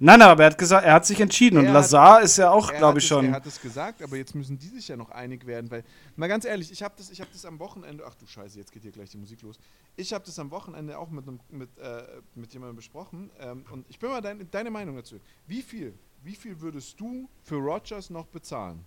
[0.00, 2.72] Nein, aber er hat gesagt, er hat sich entschieden er und Lazar ist ja auch,
[2.72, 3.26] glaube ich, schon.
[3.26, 5.84] Er hat es gesagt, aber jetzt müssen die sich ja noch einig werden, weil,
[6.16, 8.82] mal ganz ehrlich, ich habe das, hab das am Wochenende, ach du Scheiße, jetzt geht
[8.82, 9.56] hier gleich die Musik los.
[9.96, 12.02] Ich habe das am Wochenende auch mit, mit, äh,
[12.34, 15.20] mit jemandem besprochen ähm, und ich bin mal dein, deine Meinung dazu.
[15.46, 18.84] Wie viel, wie viel würdest du für Rogers noch bezahlen?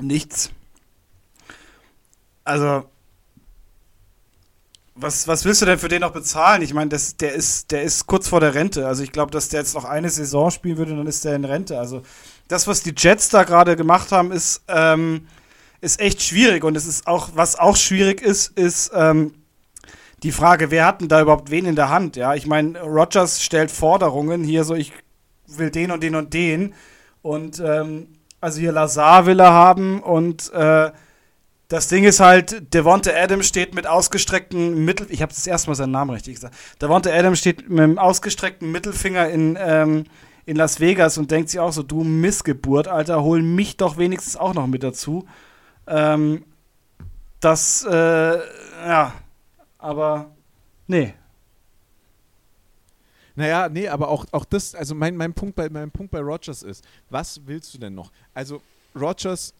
[0.00, 0.50] Nichts.
[2.44, 2.90] Also,
[4.96, 6.62] was, was willst du denn für den noch bezahlen?
[6.62, 8.86] Ich meine, der, ist, der ist kurz vor der Rente.
[8.86, 11.44] Also ich glaube, dass der jetzt noch eine Saison spielen würde, dann ist der in
[11.44, 11.78] Rente.
[11.78, 12.02] Also
[12.48, 15.26] das, was die Jets da gerade gemacht haben, ist, ähm,
[15.80, 16.62] ist echt schwierig.
[16.62, 19.34] Und es ist auch, was auch schwierig ist, ist ähm,
[20.22, 22.14] die Frage, wer hat denn da überhaupt wen in der Hand?
[22.14, 24.92] Ja, ich meine, Rogers stellt Forderungen hier so, ich
[25.46, 26.72] will den und den und den.
[27.20, 28.08] Und ähm,
[28.40, 30.92] also hier Lazar will er haben und äh,
[31.68, 35.74] das Ding ist halt, Devonte Adams steht mit ausgestreckten Mittel, ich habe das erste Mal
[35.74, 36.54] seinen Namen richtig gesagt.
[36.80, 40.04] Devonte Adams steht mit einem ausgestreckten Mittelfinger in, ähm,
[40.46, 44.36] in Las Vegas und denkt sich auch so, du Missgeburt, Alter, hol mich doch wenigstens
[44.36, 45.26] auch noch mit dazu.
[45.86, 46.44] Ähm,
[47.40, 48.38] das, äh,
[48.86, 49.12] ja,
[49.78, 50.30] aber
[50.86, 51.14] nee.
[53.36, 56.62] Naja, nee, aber auch, auch das, also mein, mein, Punkt bei, mein Punkt bei Rogers
[56.62, 58.12] ist, was willst du denn noch?
[58.32, 58.62] Also,
[58.94, 59.54] Rogers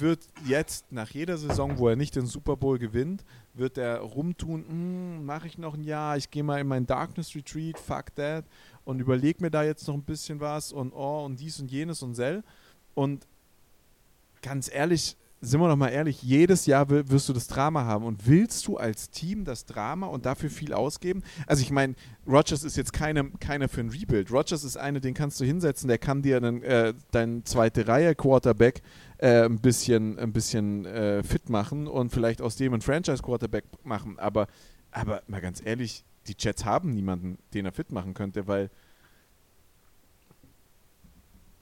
[0.00, 3.24] wird jetzt nach jeder Saison, wo er nicht den Super Bowl gewinnt,
[3.54, 7.34] wird er rumtun, hm, mache ich noch ein Jahr, ich gehe mal in mein Darkness
[7.34, 8.44] Retreat, fuck that,
[8.84, 12.02] und überlege mir da jetzt noch ein bisschen was und oh und dies und jenes
[12.02, 12.42] und sell.
[12.94, 13.26] Und
[14.42, 18.04] ganz ehrlich, sind wir doch mal ehrlich, jedes Jahr wirst du das Drama haben.
[18.04, 21.24] Und willst du als Team das Drama und dafür viel ausgeben?
[21.48, 21.96] Also ich meine,
[22.28, 24.30] Rogers ist jetzt keine, keiner für ein Rebuild.
[24.30, 28.14] Rogers ist einer, den kannst du hinsetzen, der kann dir einen, äh, deinen zweite Reihe
[28.14, 28.82] Quarterback
[29.22, 33.64] äh, ein bisschen, ein bisschen äh, fit machen und vielleicht aus dem einen Franchise Quarterback
[33.84, 34.18] machen.
[34.18, 34.48] Aber,
[34.90, 38.68] aber mal ganz ehrlich, die Jets haben niemanden, den er fit machen könnte, weil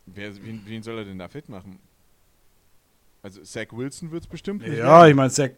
[0.06, 1.78] wer, wen, wen soll er denn da fit machen?
[3.22, 4.78] Also Zach Wilson wird es bestimmt nicht.
[4.78, 5.50] Ja, ich meine, Zach.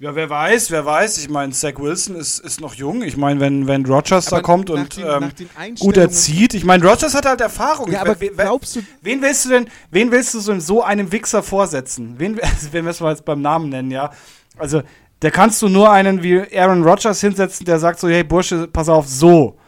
[0.00, 1.18] Ja, wer weiß, wer weiß.
[1.18, 3.02] Ich meine, Zach Wilson ist, ist noch jung.
[3.02, 6.54] Ich meine, wenn, wenn Rogers da kommt und den, ähm, gut erzieht.
[6.54, 7.92] Ich meine, Rogers hat halt Erfahrung.
[7.92, 8.80] Ja, aber we glaubst du.
[9.02, 12.14] Wen willst du denn, wen willst du so, so einem Wichser vorsetzen?
[12.16, 14.10] Wen, also, wenn wir es mal jetzt beim Namen nennen, ja.
[14.56, 14.82] Also,
[15.20, 18.88] der kannst du nur einen wie Aaron Rodgers hinsetzen, der sagt so, hey Bursche, pass
[18.88, 19.58] auf, so.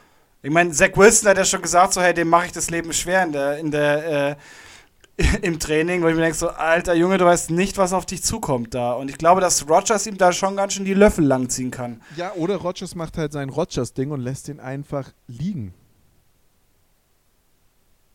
[0.42, 2.94] Ich meine, Zach Wilson hat ja schon gesagt, so, hey, dem mache ich das Leben
[2.94, 4.36] schwer in der, in der, äh,
[5.42, 8.22] im Training, wo ich mir denke, so, alter Junge, du weißt nicht, was auf dich
[8.22, 8.92] zukommt da.
[8.92, 12.02] Und ich glaube, dass Rogers ihm da schon ganz schön die Löffel langziehen kann.
[12.16, 15.74] Ja, oder Rogers macht halt sein Rogers-Ding und lässt ihn einfach liegen.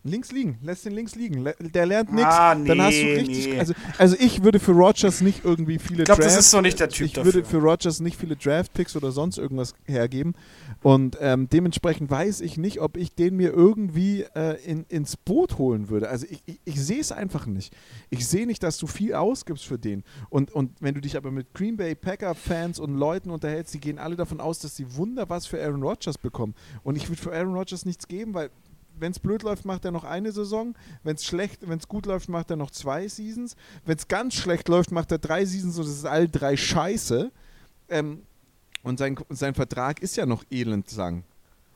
[0.07, 1.47] Links liegen, lässt ihn links liegen.
[1.59, 2.33] Der lernt nichts.
[2.33, 3.47] Ah, nee, dann hast du richtig.
[3.47, 3.59] Nee.
[3.59, 6.79] Also, also ich würde für Rogers nicht irgendwie viele Ich glaube, das ist so nicht
[6.79, 7.33] der Typ Ich dafür.
[7.33, 10.33] würde für Rogers nicht viele Draft-Picks oder sonst irgendwas hergeben.
[10.81, 15.57] Und ähm, dementsprechend weiß ich nicht, ob ich den mir irgendwie äh, in, ins Boot
[15.57, 16.09] holen würde.
[16.09, 17.75] Also ich, ich, ich sehe es einfach nicht.
[18.09, 20.03] Ich sehe nicht, dass du viel ausgibst für den.
[20.29, 23.97] Und, und wenn du dich aber mit Green Bay Packer-Fans und Leuten unterhältst, die gehen
[23.99, 26.53] alle davon aus, dass sie Wunder was für Aaron Rodgers bekommen.
[26.83, 28.49] Und ich würde für Aaron Rodgers nichts geben, weil
[28.99, 30.75] wenn es blöd läuft, macht er noch eine Saison.
[31.03, 33.55] Wenn es schlecht, wenn es gut läuft, macht er noch zwei Seasons.
[33.85, 37.31] Wenn es ganz schlecht läuft, macht er drei Seasons und das ist all drei Scheiße.
[37.89, 38.23] Ähm,
[38.83, 41.23] und sein, sein Vertrag ist ja noch elend lang.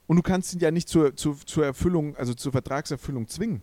[0.07, 3.61] Und du kannst ihn ja nicht zur, zur, zur Erfüllung, also zur Vertragserfüllung zwingen.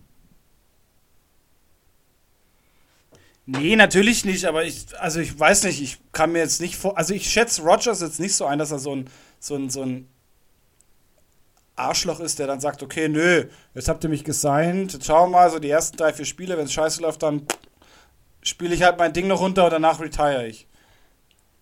[3.45, 6.97] Nee, natürlich nicht, aber ich, also ich weiß nicht, ich kann mir jetzt nicht vor,
[6.97, 9.81] also ich schätze Rogers jetzt nicht so ein, dass er so ein, so ein, so
[9.81, 10.07] ein
[11.79, 15.59] Arschloch ist, der dann sagt, okay, nö, jetzt habt ihr mich gesigned, wir mal, so
[15.59, 17.45] die ersten drei, vier Spiele, wenn es scheiße läuft, dann
[18.41, 20.67] spiele ich halt mein Ding noch runter und danach retire ich.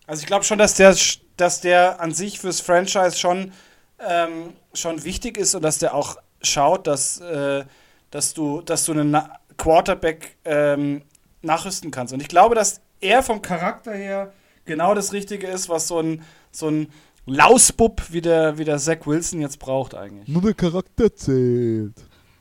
[0.06, 0.96] Also ich glaube schon, dass der,
[1.36, 3.52] dass der an sich fürs Franchise schon,
[3.98, 7.64] ähm, schon wichtig ist und dass der auch schaut, dass, äh,
[8.10, 9.16] dass, du, dass du einen
[9.56, 11.02] Quarterback ähm,
[11.42, 12.14] nachrüsten kannst.
[12.14, 14.32] Und ich glaube, dass er vom Charakter her
[14.64, 16.92] genau das Richtige ist, was so ein, so ein
[17.28, 20.28] Lausbub, wie der, wie der Zach Wilson jetzt braucht eigentlich.
[20.28, 21.94] Nur der Charakter zählt.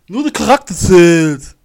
[0.08, 1.56] Nur der Charakter zählt.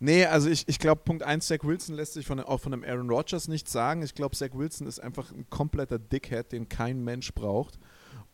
[0.00, 2.82] Nee, also ich, ich glaube, Punkt 1, Zach Wilson lässt sich von, auch von einem
[2.82, 4.02] Aaron Rodgers nichts sagen.
[4.02, 7.78] Ich glaube, Zach Wilson ist einfach ein kompletter Dickhead, den kein Mensch braucht.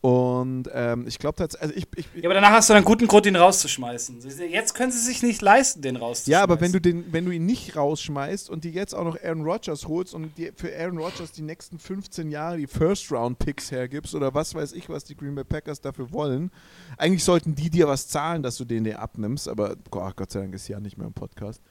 [0.01, 3.05] Und ähm, ich glaube tatsächlich, also ich, ich, Ja, aber danach hast du einen guten
[3.05, 4.21] Grund, ihn rauszuschmeißen.
[4.49, 6.31] Jetzt können sie sich nicht leisten, den rauszuschmeißen.
[6.31, 9.17] Ja, aber wenn du, den, wenn du ihn nicht rausschmeißt und dir jetzt auch noch
[9.21, 14.15] Aaron Rodgers holst und dir für Aaron Rodgers die nächsten 15 Jahre die First-Round-Picks hergibst
[14.15, 16.49] oder was weiß ich, was die Green Bay Packers dafür wollen,
[16.97, 20.39] eigentlich sollten die dir was zahlen, dass du den dir abnimmst, aber oh, Gott sei
[20.39, 21.61] Dank ist ja nicht mehr im Podcast.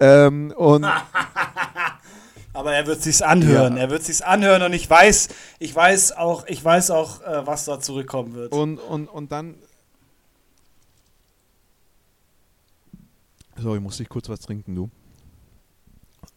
[0.00, 0.84] Ähm, und
[2.52, 3.76] Aber er wird sich's anhören.
[3.76, 3.82] Ja.
[3.82, 7.64] Er wird sich's anhören und ich weiß, ich weiß auch, ich weiß auch, äh, was
[7.66, 8.52] da zurückkommen wird.
[8.52, 9.56] Und, und, und dann.
[13.56, 14.90] Sorry, muss ich kurz was trinken, du.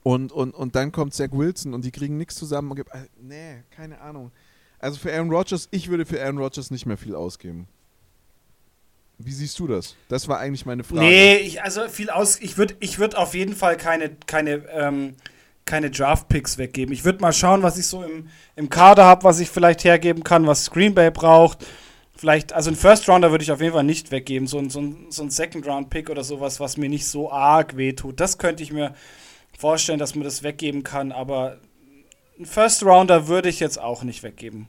[0.03, 2.71] Und, und, und dann kommt Zach Wilson und die kriegen nichts zusammen.
[2.71, 4.31] Und, äh, nee, keine Ahnung.
[4.79, 7.67] Also für Aaron Rodgers, ich würde für Aaron Rodgers nicht mehr viel ausgeben.
[9.19, 9.95] Wie siehst du das?
[10.07, 11.01] Das war eigentlich meine Frage.
[11.01, 12.39] Nee, ich, also viel aus.
[12.39, 15.15] Ich würde ich würd auf jeden Fall keine, keine ähm,
[15.65, 16.93] keine Draft-Picks weggeben.
[16.93, 20.23] Ich würde mal schauen, was ich so im, im Kader habe, was ich vielleicht hergeben
[20.23, 21.65] kann, was Green Bay braucht.
[22.15, 24.47] Vielleicht, also einen First-Rounder würde ich auf jeden Fall nicht weggeben.
[24.47, 28.19] So ein, so so ein Second-Round-Pick oder sowas, was mir nicht so arg wehtut.
[28.19, 28.93] Das könnte ich mir
[29.57, 31.11] vorstellen, dass man das weggeben kann.
[31.11, 31.57] Aber
[32.37, 34.67] einen First-Rounder würde ich jetzt auch nicht weggeben.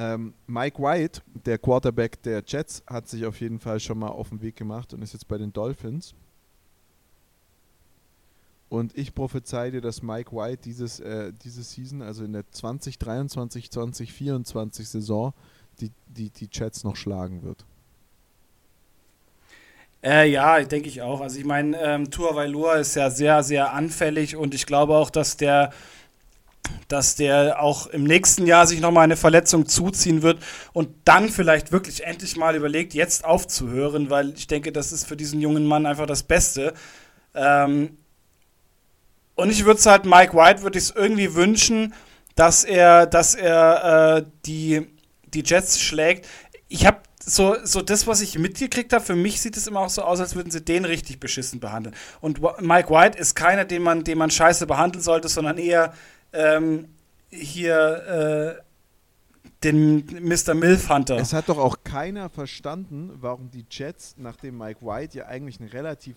[0.00, 4.28] Ähm, Mike White, der Quarterback der Jets, hat sich auf jeden Fall schon mal auf
[4.28, 6.14] den Weg gemacht und ist jetzt bei den Dolphins.
[8.68, 13.72] Und ich prophezei dir, dass Mike White dieses, äh, diese Season, also in der 2023,
[13.72, 15.34] 2024 Saison,
[15.80, 17.64] die, die, die Jets noch schlagen wird.
[20.04, 21.20] Äh, ja, denke ich auch.
[21.20, 25.10] Also ich meine, ähm, Tua Vailua ist ja sehr, sehr anfällig und ich glaube auch,
[25.10, 25.72] dass der
[26.88, 30.42] dass der auch im nächsten Jahr sich nochmal eine Verletzung zuziehen wird
[30.72, 35.16] und dann vielleicht wirklich endlich mal überlegt, jetzt aufzuhören, weil ich denke, das ist für
[35.16, 36.72] diesen jungen Mann einfach das Beste.
[37.34, 37.98] Ähm,
[39.34, 41.94] und ich würde es halt, Mike White würde ich es irgendwie wünschen,
[42.34, 44.86] dass er, dass er äh, die,
[45.26, 46.26] die Jets schlägt.
[46.68, 49.90] Ich habe so, so das, was ich mitgekriegt habe, für mich sieht es immer auch
[49.90, 51.94] so aus, als würden sie den richtig beschissen behandeln.
[52.20, 55.92] Und Mike White ist keiner, den man, den man scheiße behandeln sollte, sondern eher
[56.32, 56.88] ähm,
[57.30, 58.68] hier äh,
[59.64, 60.54] den Mr.
[60.54, 61.16] Milf Hunter.
[61.16, 65.72] Es hat doch auch keiner verstanden, warum die Jets, nachdem Mike White ja eigentlich eine
[65.72, 66.16] relativ,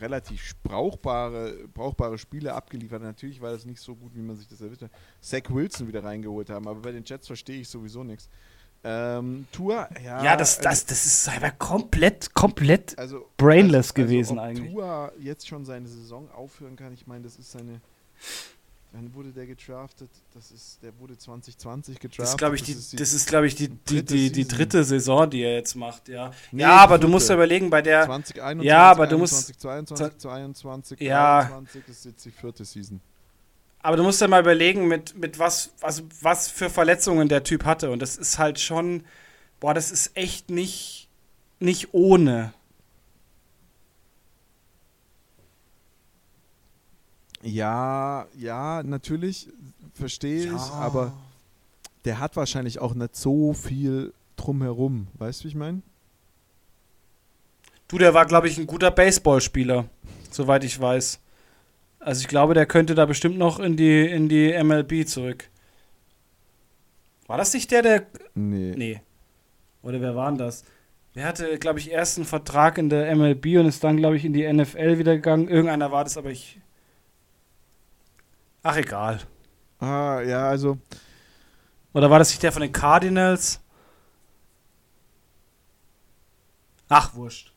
[0.00, 4.48] relativ brauchbare, brauchbare Spiele abgeliefert hat, natürlich war das nicht so gut, wie man sich
[4.48, 8.02] das erwischt hat, Zach Wilson wieder reingeholt haben, aber bei den Jets verstehe ich sowieso
[8.02, 8.30] nichts.
[8.82, 10.24] Ähm, Tour, ja.
[10.24, 14.72] Ja, das, das, das ist aber komplett, komplett also, brainless also, gewesen also, eigentlich.
[14.72, 17.82] Tour jetzt schon seine Saison aufhören kann, ich meine, das ist seine
[18.92, 20.10] Wann wurde der gedraftet?
[20.34, 22.18] Das ist, der wurde 2020 gedraftet.
[22.18, 25.30] Das ist, glaube ich, die, das ist, glaube ich, die, die, die, die, dritte Saison,
[25.30, 26.32] die er jetzt macht, ja.
[26.50, 28.06] Nee, ja, aber du musst ja überlegen, bei der.
[28.06, 29.60] 2021, ja, aber du musst.
[29.60, 33.00] 2022, 22, ja, 23 ist jetzt die vierte Season.
[33.82, 37.64] Aber du musst ja mal überlegen, mit, mit was, also was für Verletzungen der Typ
[37.64, 37.90] hatte.
[37.90, 39.04] Und das ist halt schon,
[39.60, 41.08] boah, das ist echt nicht,
[41.60, 42.52] nicht ohne.
[47.42, 49.48] Ja, ja, natürlich
[49.94, 50.72] verstehe ich, ja.
[50.72, 51.12] aber
[52.04, 55.06] der hat wahrscheinlich auch nicht so viel drumherum.
[55.14, 55.82] Weißt du, wie ich meine?
[57.88, 59.86] Du, der war, glaube ich, ein guter Baseballspieler,
[60.30, 61.20] soweit ich weiß.
[61.98, 65.48] Also ich glaube, der könnte da bestimmt noch in die, in die MLB zurück.
[67.26, 68.06] War das nicht der, der.
[68.34, 68.74] Nee.
[68.76, 69.00] Nee.
[69.82, 70.64] Oder wer war denn das?
[71.14, 74.24] Der hatte, glaube ich, erst einen Vertrag in der MLB und ist dann, glaube ich,
[74.24, 75.48] in die NFL wieder gegangen.
[75.48, 76.60] Irgendeiner war das, aber ich
[78.62, 79.20] Ach, egal.
[79.78, 80.78] Ah, ja, also.
[81.92, 83.60] Oder war das nicht der von den Cardinals?
[86.88, 87.52] Ach, wurscht.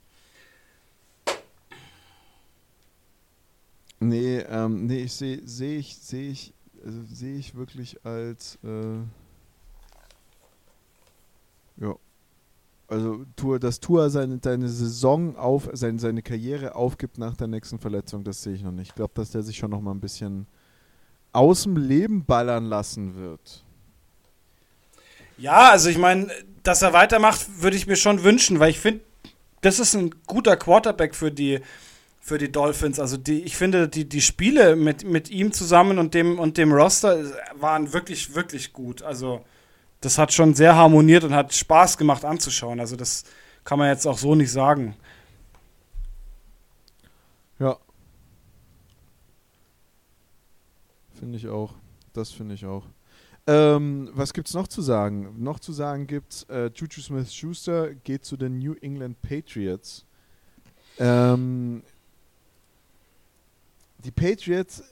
[4.00, 8.98] Nee, ähm, nee, ich sehe seh ich, sehe ich, also sehe ich wirklich als äh,
[11.78, 11.96] ja.
[12.88, 17.80] Also Tour, dass Tour seine, seine Saison auf, seine, seine Karriere aufgibt nach der nächsten
[17.80, 18.89] Verletzung, das sehe ich noch nicht.
[18.89, 20.46] Ich glaube, dass der sich schon noch mal ein bisschen
[21.34, 23.63] aus dem Leben ballern lassen wird.
[25.38, 29.02] Ja, also ich meine, dass er weitermacht, würde ich mir schon wünschen, weil ich finde,
[29.62, 31.60] das ist ein guter Quarterback für die,
[32.22, 33.00] für die Dolphins.
[33.00, 36.72] Also die, ich finde, die, die Spiele mit, mit ihm zusammen und dem, und dem
[36.72, 37.24] Roster
[37.56, 39.02] waren wirklich, wirklich gut.
[39.02, 39.43] Also
[40.02, 42.80] das hat schon sehr harmoniert und hat Spaß gemacht anzuschauen.
[42.80, 43.24] Also das
[43.63, 44.96] kann man jetzt auch so nicht sagen.
[47.60, 47.78] Ja,
[51.23, 51.73] Finde ich auch.
[52.12, 52.86] Das finde ich auch.
[53.47, 55.41] Ähm, was es noch zu sagen?
[55.41, 60.05] Noch zu sagen gibt's, äh, Juju Smith-Schuster geht zu den New England Patriots.
[60.99, 61.81] Ähm,
[63.99, 64.83] die Patriots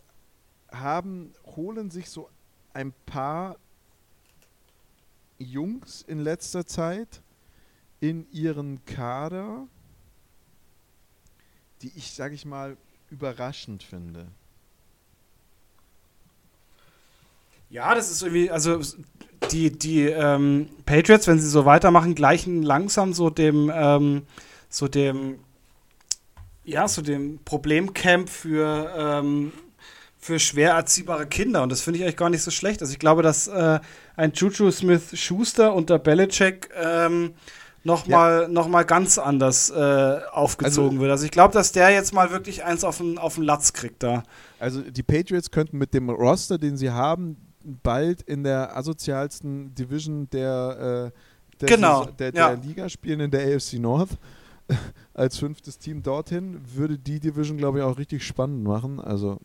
[0.71, 2.29] haben, holen sich so
[2.73, 3.57] ein paar
[5.37, 7.21] Jungs in letzter Zeit
[7.99, 9.67] in ihren Kader,
[11.81, 12.77] die ich, sage ich mal,
[13.09, 14.27] überraschend finde.
[17.71, 18.81] Ja, das ist irgendwie, also
[19.49, 24.23] die, die ähm, Patriots, wenn sie so weitermachen, gleichen langsam so dem, ähm,
[24.69, 25.39] so dem,
[26.65, 29.53] ja, so dem Problemcamp für, ähm,
[30.19, 31.63] für schwer erziehbare Kinder.
[31.63, 32.81] Und das finde ich eigentlich gar nicht so schlecht.
[32.81, 33.79] Also ich glaube, dass äh,
[34.17, 37.33] ein Juju Smith Schuster unter Belichick ähm,
[37.85, 38.47] nochmal ja.
[38.49, 41.11] noch ganz anders äh, aufgezogen also, wird.
[41.11, 44.03] Also ich glaube, dass der jetzt mal wirklich eins auf den, auf den Latz kriegt
[44.03, 44.23] da.
[44.59, 50.29] Also die Patriots könnten mit dem Roster, den sie haben, bald in der asozialsten Division
[50.29, 52.51] der, äh, der, genau, der, der ja.
[52.53, 54.17] Liga spielen, in der AFC North.
[55.13, 58.99] Als fünftes Team dorthin würde die Division, glaube ich, auch richtig spannend machen.
[58.99, 59.39] Also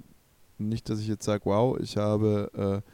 [0.58, 2.90] nicht, dass ich jetzt sage, wow, ich habe äh,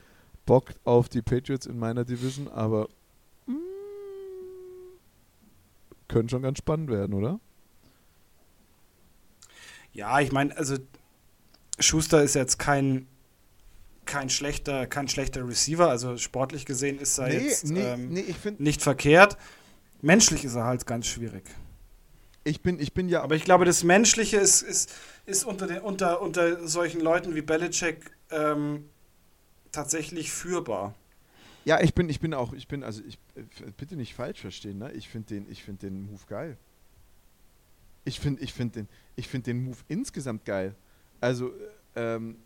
[0.47, 2.89] Bock auf die Patriots in meiner Division, aber
[3.47, 3.59] mh, mm,
[6.09, 7.39] können schon ganz spannend werden, oder?
[9.93, 10.77] Ja, ich meine, also
[11.79, 13.07] Schuster ist jetzt kein
[14.05, 15.89] kein schlechter, kein schlechter Receiver.
[15.89, 19.37] Also sportlich gesehen ist er nee, jetzt nee, ähm, nee, nicht verkehrt.
[20.01, 21.45] Menschlich ist er halt ganz schwierig.
[22.45, 23.23] Ich bin, ich bin ja.
[23.23, 24.93] Aber ich glaube, das Menschliche ist, ist,
[25.27, 28.89] ist unter, den, unter, unter solchen Leuten wie Belichick ähm,
[29.71, 30.95] tatsächlich führbar.
[31.65, 33.19] Ja, ich bin, ich bin auch, ich bin, also ich
[33.77, 34.91] bitte nicht falsch verstehen, ne?
[34.93, 36.57] Ich finde den, ich finde den Move geil.
[38.05, 40.75] Ich finde, ich finde den, ich finde den Move insgesamt geil.
[41.21, 41.53] Also,
[41.95, 42.37] ähm,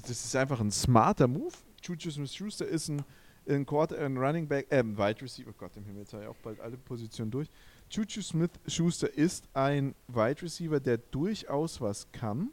[0.00, 1.54] das ist einfach ein smarter Move.
[1.82, 3.04] Juju Smith-Schuster ist ein,
[3.48, 5.52] ein Quarter, ein Running Back, äh, Wide Receiver.
[5.52, 7.48] Gott, im Himmel, jetzt ich auch bald alle Positionen durch.
[7.90, 12.50] Juju Smith-Schuster ist ein Wide Receiver, der durchaus was kann.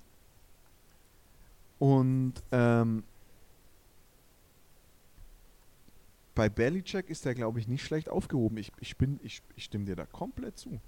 [1.80, 3.04] Und ähm,
[6.36, 8.58] bei Belichick ist er, glaube ich, nicht schlecht aufgehoben.
[8.58, 10.80] Ich, ich, bin, ich, ich stimme dir da komplett zu.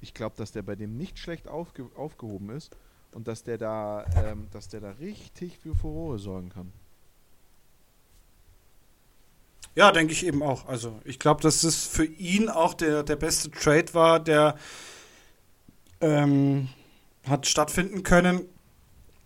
[0.00, 2.76] Ich glaube, dass der bei dem nicht schlecht aufge, aufgehoben ist
[3.12, 6.72] und dass der da, ähm, dass der da richtig für Furore sorgen kann.
[9.74, 10.66] Ja, denke ich eben auch.
[10.66, 14.56] Also ich glaube, dass das für ihn auch der, der beste Trade war, der
[16.00, 16.68] ähm,
[17.26, 18.48] hat stattfinden können.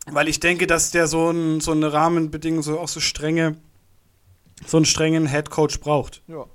[0.07, 3.61] Weil ich denke, dass der so, ein, so eine Rahmenbedingung, so auch so strenge,
[4.66, 6.22] so einen strengen Headcoach braucht.
[6.26, 6.47] Ja.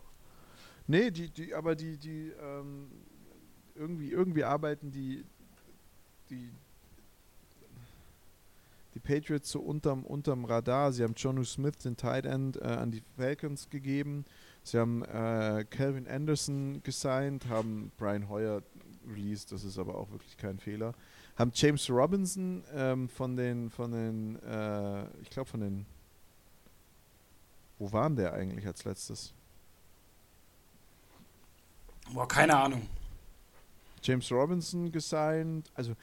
[0.88, 2.92] Nee, die, die, aber die, die, ähm,
[3.76, 5.24] irgendwie, irgendwie arbeiten die,
[6.30, 6.52] die,
[8.96, 10.94] die Patriots so unterm, unterm Radar.
[10.94, 14.26] Sie haben Jonu Smith, den Tight End, äh, an die Falcons gegeben.
[14.64, 18.64] Sie haben äh, Calvin Anderson gesigned, haben Brian Hoyer
[19.08, 20.94] released, das ist aber auch wirklich kein Fehler.
[21.38, 25.86] Haben James Robinson ähm, von den, von den, äh, ich glaube von den,
[27.78, 29.34] wo waren der eigentlich als letztes?
[32.14, 32.88] Boah, keine Ahnung.
[34.02, 35.70] James Robinson gesigned.
[35.74, 35.96] Also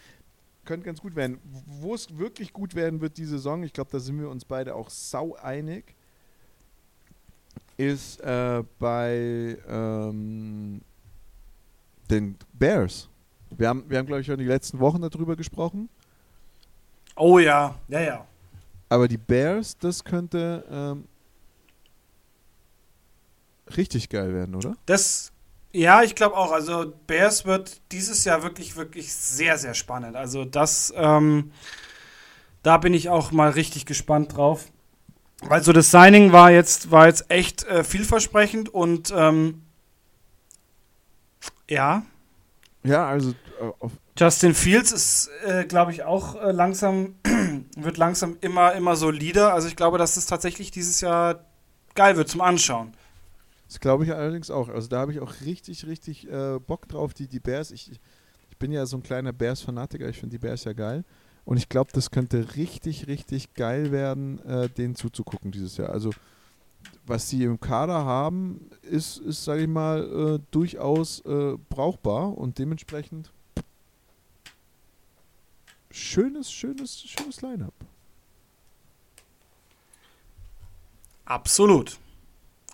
[0.65, 1.39] könnte ganz gut werden.
[1.67, 4.75] Wo es wirklich gut werden wird die Saison, ich glaube, da sind wir uns beide
[4.75, 5.95] auch sau einig,
[7.77, 10.81] ist äh, bei ähm,
[12.11, 13.09] den Bears.
[13.51, 15.89] Wir haben, wir haben glaube ich, schon die letzten Wochen darüber gesprochen.
[17.17, 18.27] Oh ja, ja, ja.
[18.89, 21.05] Aber die Bears, das könnte ähm,
[23.77, 24.77] richtig geil werden, oder?
[24.87, 25.32] Das,
[25.73, 26.53] ja, ich glaube auch.
[26.53, 30.17] Also Bears wird dieses Jahr wirklich, wirklich sehr, sehr spannend.
[30.17, 31.53] Also das, ähm,
[32.63, 34.67] da bin ich auch mal richtig gespannt drauf.
[35.45, 39.63] Weil so das Signing war jetzt, war jetzt echt äh, vielversprechend und ähm,
[41.69, 42.03] ja.
[42.85, 47.17] Ja, also äh, Justin Fields ist, äh, glaube ich, auch äh, langsam,
[47.77, 49.53] wird langsam immer, immer solider.
[49.53, 51.45] Also ich glaube, dass es tatsächlich dieses Jahr
[51.95, 52.95] geil wird zum Anschauen.
[53.73, 54.69] Das glaube ich allerdings auch.
[54.69, 57.71] Also da habe ich auch richtig, richtig äh, Bock drauf, die, die Bears.
[57.71, 57.91] Ich,
[58.51, 61.07] ich bin ja so ein kleiner Bears-Fanatiker, ich finde die Bears ja geil.
[61.47, 65.89] Und ich glaube, das könnte richtig, richtig geil werden, äh, denen zuzugucken dieses Jahr.
[65.89, 66.11] Also
[67.07, 70.03] was sie im Kader haben, ist, ist sage ich mal,
[70.37, 73.33] äh, durchaus äh, brauchbar und dementsprechend
[75.91, 77.73] schönes, schönes, schönes Line-up.
[81.25, 81.99] Absolut.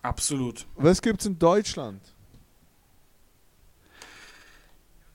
[0.02, 0.66] Absolut.
[0.76, 2.00] Was gibt's in Deutschland?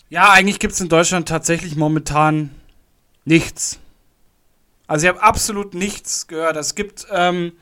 [0.10, 2.54] Ja, eigentlich gibt es in Deutschland tatsächlich momentan
[3.26, 3.80] nichts.
[4.86, 6.56] Also ich habe absolut nichts gehört.
[6.56, 7.54] Es gibt ähm,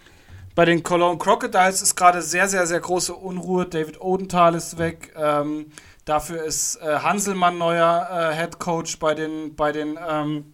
[0.54, 3.66] bei den Cologne Crocodiles ist gerade sehr, sehr, sehr große Unruhe.
[3.66, 5.14] David Odenthal ist weg.
[5.16, 5.68] Ähm,
[6.04, 10.54] dafür ist äh, Hanselmann neuer äh, Head Coach bei den, bei den ähm,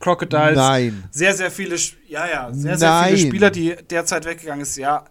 [0.00, 0.56] Crocodiles.
[0.56, 1.04] Nein.
[1.10, 1.76] Sehr, sehr viele,
[2.08, 3.16] ja, ja, sehr, sehr Nein.
[3.16, 4.76] viele Spieler, die derzeit weggegangen ist.
[4.76, 5.04] Ja,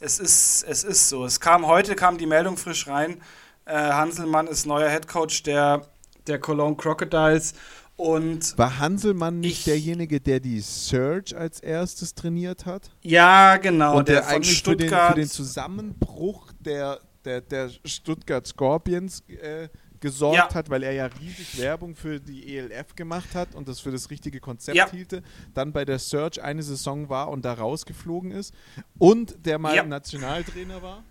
[0.00, 1.24] es ist, es ist so.
[1.24, 3.20] Es kam heute kam die Meldung frisch rein.
[3.64, 5.86] Äh, Hanselmann ist neuer Head Coach der,
[6.26, 7.54] der Cologne Crocodiles.
[7.96, 12.90] Und War Hanselmann nicht Ich- derjenige, der die Surge als erstes trainiert hat?
[13.02, 15.10] ja, genau, und der, der, eigentlich für den, Stuttgart.
[15.14, 19.68] für den Zusammenbruch der, der, der Stuttgart Scorpions äh,
[20.04, 20.54] gesorgt Ja.
[20.54, 24.10] hat, weil er ja riesig Werbung für die ELF gemacht hat und das für das
[24.10, 24.88] richtige Konzept Ja.
[24.90, 25.22] hielte,
[25.54, 28.54] dann bei der Surge eine Saison war und da rausgeflogen ist
[28.98, 29.82] und der mal Ja.
[29.84, 31.02] Nationaltrainer war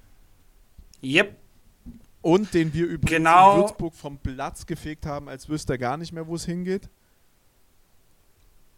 [1.04, 1.36] yep.
[2.22, 3.56] und den wir übrigens Genau.
[3.56, 6.88] in Würzburg vom Platz gefegt haben, als wüsste er gar nicht mehr, wo es hingeht.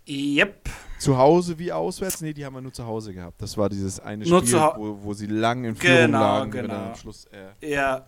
[0.07, 0.69] Yep.
[0.99, 2.21] Zu Hause wie auswärts?
[2.21, 3.41] Nee, die haben wir nur zu Hause gehabt.
[3.41, 6.51] Das war dieses eine Nur Spiel, wo, wo sie lang in Führung Genau, lagen.
[6.51, 6.67] genau.
[6.73, 8.07] dann am Schluss, äh, Ja.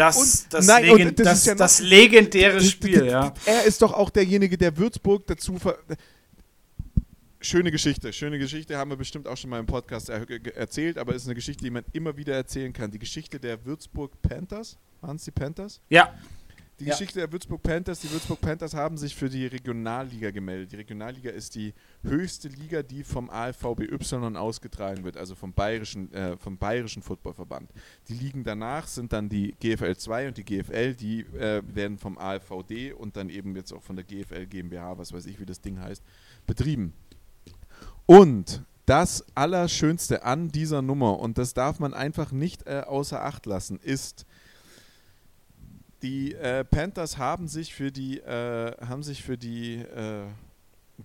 [0.00, 3.34] Das, Und- das, nein, und Legend, das das, ist ja das legendäre Spiel, ja.
[3.44, 5.78] Er ist doch auch derjenige, der Würzburg dazu ver
[7.42, 10.26] Schöne Geschichte, schöne Geschichte haben wir bestimmt auch schon mal im Podcast er
[10.56, 12.90] erzählt, aber ist eine Geschichte, die man immer wieder erzählen kann.
[12.90, 15.80] Die Geschichte der Würzburg Panthers, waren es die Panthers?
[15.88, 16.12] Ja,
[16.80, 16.92] Die Ja.
[16.92, 20.72] Geschichte der Würzburg Panthers, die Würzburg Panthers haben sich für die Regionalliga gemeldet.
[20.72, 26.38] Die Regionalliga ist die höchste Liga, die vom AFVBY ausgetragen wird, also vom bayerischen, äh,
[26.38, 27.70] vom bayerischen Footballverband.
[28.08, 32.16] Die Ligen danach sind dann die GFL 2 und die GFL, die äh, werden vom
[32.16, 35.60] AFVD und dann eben jetzt auch von der GFL GmbH, was weiß ich, wie das
[35.60, 36.02] Ding heißt,
[36.46, 36.94] betrieben.
[38.06, 43.44] Und das Allerschönste an dieser Nummer, und das darf man einfach nicht äh, außer Acht
[43.44, 44.24] lassen, ist,
[46.02, 50.26] die äh, Panthers haben sich für die, äh, haben sich für die, äh,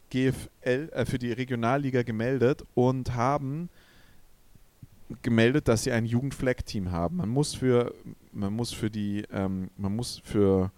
[0.10, 3.70] GFL, äh, für die Regionalliga gemeldet und haben
[5.22, 7.18] gemeldet, dass sie ein Jugendflag-Team haben.
[7.18, 7.94] Man muss für,
[8.32, 10.72] man muss für die, ähm, man muss für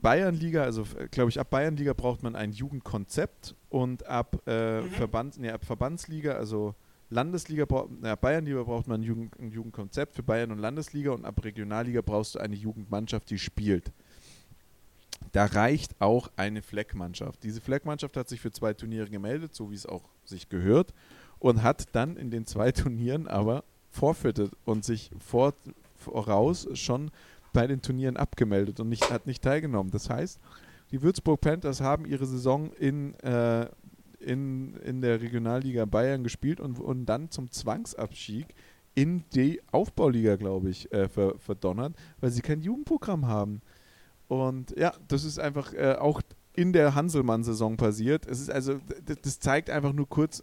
[0.00, 4.90] Bayernliga, also glaube ich, ab Bayernliga braucht man ein Jugendkonzept und ab, äh, mhm.
[4.90, 6.74] Verband, nee, ab Verbandsliga, also
[7.12, 7.66] Landesliga,
[8.02, 12.00] ja, Bayernliga braucht man ein, Jugend, ein Jugendkonzept für Bayern und Landesliga und ab Regionalliga
[12.00, 13.92] brauchst du eine Jugendmannschaft, die spielt.
[15.32, 17.42] Da reicht auch eine Fleckmannschaft.
[17.42, 20.92] Diese Fleckmannschaft hat sich für zwei Turniere gemeldet, so wie es auch sich gehört,
[21.38, 25.54] und hat dann in den zwei Turnieren aber vorfittet und sich vor,
[25.96, 27.10] voraus schon
[27.52, 29.92] bei den Turnieren abgemeldet und nicht, hat nicht teilgenommen.
[29.92, 30.40] Das heißt,
[30.90, 33.66] die Würzburg Panthers haben ihre Saison in, äh,
[34.22, 38.46] in, in der Regionalliga Bayern gespielt und, und dann zum Zwangsabstieg
[38.94, 43.62] in die Aufbauliga, glaube ich, äh, ver, verdonnert, weil sie kein Jugendprogramm haben.
[44.28, 46.20] Und ja, das ist einfach äh, auch
[46.54, 48.26] in der Hanselmann-Saison passiert.
[48.26, 48.78] Es ist also,
[49.22, 50.42] das zeigt einfach nur kurz,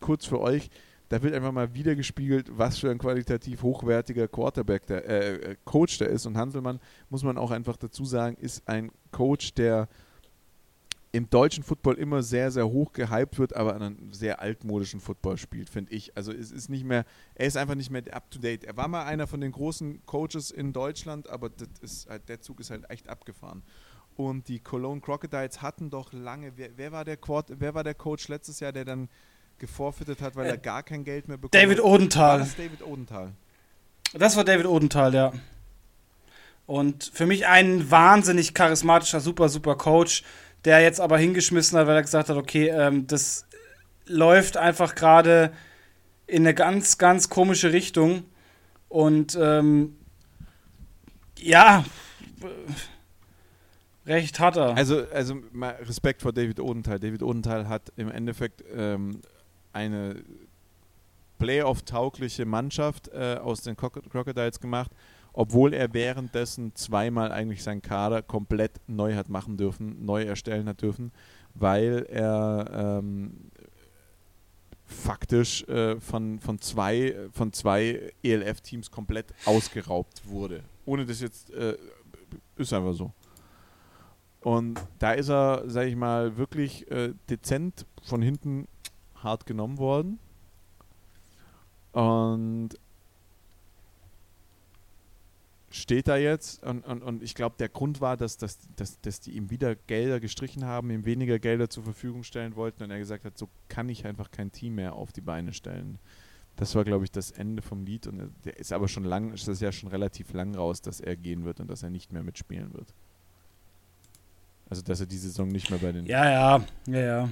[0.00, 0.70] kurz für euch,
[1.10, 5.56] da wird einfach mal wieder gespiegelt, was für ein qualitativ hochwertiger Quarterback der äh, äh,
[5.64, 6.26] Coach der ist.
[6.26, 9.88] Und Hanselmann, muss man auch einfach dazu sagen, ist ein Coach, der
[11.14, 15.70] im deutschen Football immer sehr, sehr hoch gehypt wird, aber einen sehr altmodischen Football spielt,
[15.70, 16.16] finde ich.
[16.16, 17.04] Also es ist nicht mehr,
[17.36, 18.64] er ist einfach nicht mehr up to date.
[18.64, 22.40] Er war mal einer von den großen Coaches in Deutschland, aber das ist halt, der
[22.40, 23.62] Zug ist halt echt abgefahren.
[24.16, 27.94] Und die Cologne Crocodiles hatten doch lange, wer, wer war der Quart, wer war der
[27.94, 29.08] Coach letztes Jahr, der dann
[29.58, 31.84] geforfeitet hat, weil äh, er gar kein Geld mehr bekommen David hat?
[31.84, 32.28] Odenthal.
[32.30, 33.32] War das David Odenthal.
[34.14, 35.32] Das war David Odenthal, ja.
[36.66, 40.24] Und für mich ein wahnsinnig charismatischer, super, super Coach,
[40.64, 43.46] der jetzt aber hingeschmissen hat, weil er gesagt hat, okay, ähm, das
[44.06, 45.52] läuft einfach gerade
[46.26, 48.24] in eine ganz, ganz komische Richtung.
[48.88, 49.96] Und ähm,
[51.38, 51.84] ja,
[54.06, 54.76] recht hat er.
[54.76, 55.36] Also, also
[55.82, 56.98] Respekt vor David Odenthal.
[56.98, 59.20] David Odenthal hat im Endeffekt ähm,
[59.72, 60.22] eine
[61.38, 64.90] Playoff-taugliche Mannschaft äh, aus den Crocodiles gemacht,
[65.34, 70.80] obwohl er währenddessen zweimal eigentlich seinen Kader komplett neu hat machen dürfen, neu erstellen hat
[70.80, 71.12] dürfen,
[71.54, 73.50] weil er ähm,
[74.84, 80.62] faktisch äh, von, von zwei, von zwei ELF-Teams komplett ausgeraubt wurde.
[80.86, 81.76] Ohne das jetzt, äh,
[82.56, 83.12] ist einfach so.
[84.40, 88.68] Und da ist er, sag ich mal, wirklich äh, dezent von hinten
[89.16, 90.18] hart genommen worden.
[91.92, 92.70] Und
[95.74, 99.20] steht da jetzt und, und, und ich glaube, der Grund war, dass, dass, dass, dass
[99.20, 102.98] die ihm wieder Gelder gestrichen haben, ihm weniger Gelder zur Verfügung stellen wollten und er
[102.98, 105.98] gesagt hat, so kann ich einfach kein Team mehr auf die Beine stellen.
[106.56, 109.48] Das war, glaube ich, das Ende vom Lied und der ist aber schon lang, ist
[109.48, 112.22] das ja schon relativ lang raus, dass er gehen wird und dass er nicht mehr
[112.22, 112.94] mitspielen wird.
[114.70, 116.06] Also, dass er die Saison nicht mehr bei den.
[116.06, 117.28] Ja, ja, ja, ja.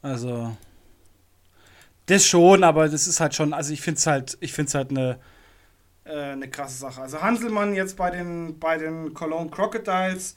[0.00, 0.56] Also,
[2.06, 4.74] das schon, aber das ist halt schon, also ich finde es halt, ich finde es
[4.74, 5.18] halt eine,
[6.04, 7.02] äh, eine krasse Sache.
[7.02, 10.36] Also Hanselmann jetzt bei den, bei den Cologne Crocodiles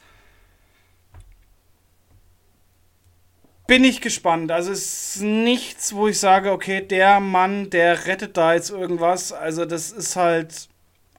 [3.67, 4.51] bin ich gespannt.
[4.51, 9.33] Also es ist nichts, wo ich sage, okay, der Mann, der rettet da jetzt irgendwas.
[9.33, 10.69] Also das ist halt,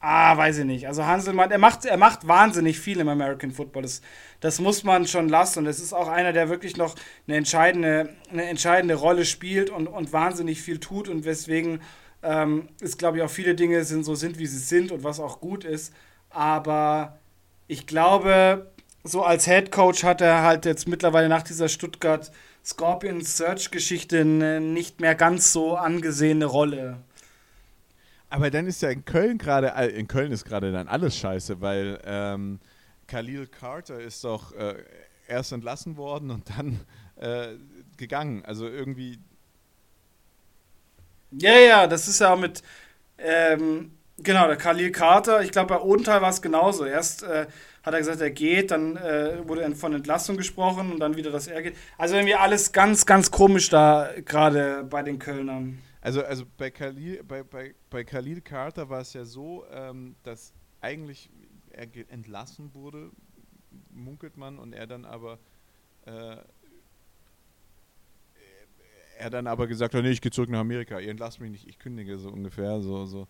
[0.00, 0.86] Ah, weiß ich nicht.
[0.86, 3.82] Also Hanselmann, er macht, er macht wahnsinnig viel im American Football.
[3.82, 4.00] Das,
[4.38, 5.60] das muss man schon lassen.
[5.60, 6.94] Und es ist auch einer, der wirklich noch
[7.26, 11.08] eine entscheidende, eine entscheidende Rolle spielt und, und wahnsinnig viel tut.
[11.08, 11.80] Und weswegen
[12.22, 15.20] ähm, ist, glaube ich, auch viele Dinge sind so sind, wie sie sind und was
[15.20, 15.92] auch gut ist.
[16.30, 17.18] Aber
[17.66, 18.70] ich glaube,
[19.04, 22.30] so als Head Coach hat er halt jetzt mittlerweile nach dieser Stuttgart
[22.64, 26.98] Scorpion Search Geschichte eine nicht mehr ganz so angesehene Rolle.
[28.30, 31.98] Aber dann ist ja in Köln gerade, in Köln ist gerade dann alles scheiße, weil
[32.04, 32.60] ähm,
[33.06, 34.74] Khalil Carter ist doch äh,
[35.28, 36.80] erst entlassen worden und dann
[37.16, 37.54] äh,
[37.96, 38.44] gegangen.
[38.44, 39.18] Also irgendwie.
[41.30, 42.62] Ja, ja, das ist ja mit.
[43.18, 46.84] Ähm, genau, der Khalil Carter, ich glaube, bei Odenthal war es genauso.
[46.84, 47.46] Erst äh,
[47.82, 51.46] hat er gesagt, er geht, dann äh, wurde von Entlassung gesprochen und dann wieder, dass
[51.46, 51.76] er geht.
[51.98, 55.78] Also irgendwie alles ganz, ganz komisch da gerade bei den Kölnern.
[56.00, 60.54] Also, also bei, Khalil, bei, bei, bei Khalil Carter war es ja so, ähm, dass
[60.80, 61.30] eigentlich
[61.70, 63.10] er entlassen wurde,
[63.90, 65.38] munkelt man, und er dann aber
[66.06, 66.36] äh,
[69.18, 71.66] er dann aber gesagt hat, nee, ich gehe zurück nach Amerika, ihr entlasst mich nicht,
[71.68, 73.26] ich kündige so ungefähr, so, so.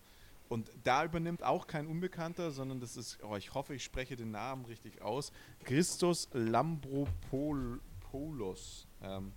[0.47, 4.31] Und da übernimmt auch kein Unbekannter, sondern das ist, oh, ich hoffe, ich spreche den
[4.31, 5.31] Namen richtig aus,
[5.63, 8.87] Christos Lambropoulos.
[9.03, 9.31] Ähm,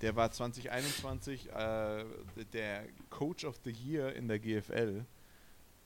[0.00, 2.04] der war 2021 äh,
[2.52, 5.04] der Coach of the Year in der GFL.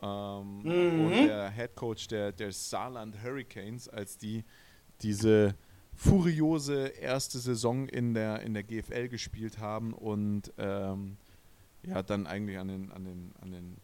[0.03, 1.07] Ähm, mhm.
[1.07, 4.45] Und der Head Coach der, der Saarland Hurricanes, als die
[5.01, 5.55] diese
[5.97, 11.17] furiose erste Saison in der, in der GFL gespielt haben und ähm,
[11.85, 13.77] ja, dann eigentlich an den, an den, an den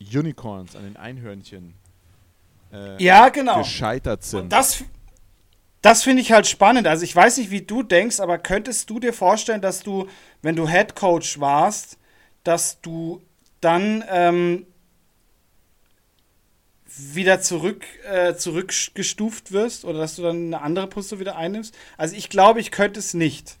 [0.00, 1.74] Unicorns, an den Einhörnchen
[2.72, 3.58] äh, ja, genau.
[3.58, 4.40] gescheitert sind.
[4.40, 4.84] Und das,
[5.82, 6.86] das finde ich halt spannend.
[6.86, 10.08] Also ich weiß nicht, wie du denkst, aber könntest du dir vorstellen, dass du,
[10.42, 11.98] wenn du Head Coach warst,
[12.44, 13.22] dass du
[13.60, 14.66] dann ähm,
[16.96, 21.74] wieder zurück, äh, zurückgestuft wirst oder dass du dann eine andere Position wieder einnimmst?
[21.96, 23.58] Also ich glaube, ich könnte es nicht.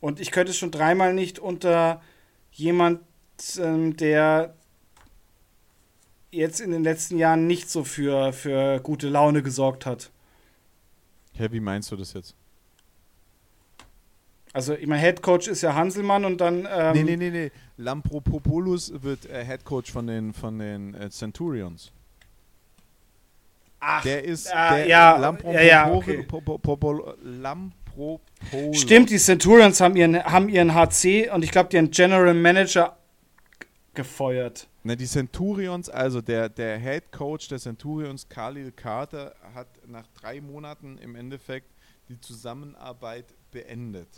[0.00, 2.02] Und ich könnte es schon dreimal nicht unter
[2.52, 3.00] jemand,
[3.58, 4.54] ähm, der
[6.30, 10.10] jetzt in den letzten Jahren nicht so für, für gute Laune gesorgt hat.
[11.34, 12.34] Ja, wie meinst du das jetzt?
[14.52, 16.66] Also, ich meine, Head Coach ist ja Hanselmann und dann.
[16.70, 17.50] Ähm nee, nee, nee, nee.
[17.76, 21.92] Lampropopoulos wird äh, Head Coach von den, von den äh, Centurions.
[23.80, 24.46] Ach, der ist.
[24.46, 26.26] Äh, der ja, ja, ja, okay.
[28.72, 32.96] Stimmt, die Centurions haben ihren, haben ihren HC und ich glaube, ihren General Manager
[33.94, 34.68] gefeuert.
[34.84, 40.40] Ne, die Centurions, also der, der Head Coach der Centurions, Khalil Carter, hat nach drei
[40.40, 41.72] Monaten im Endeffekt
[42.08, 44.08] die Zusammenarbeit beendet.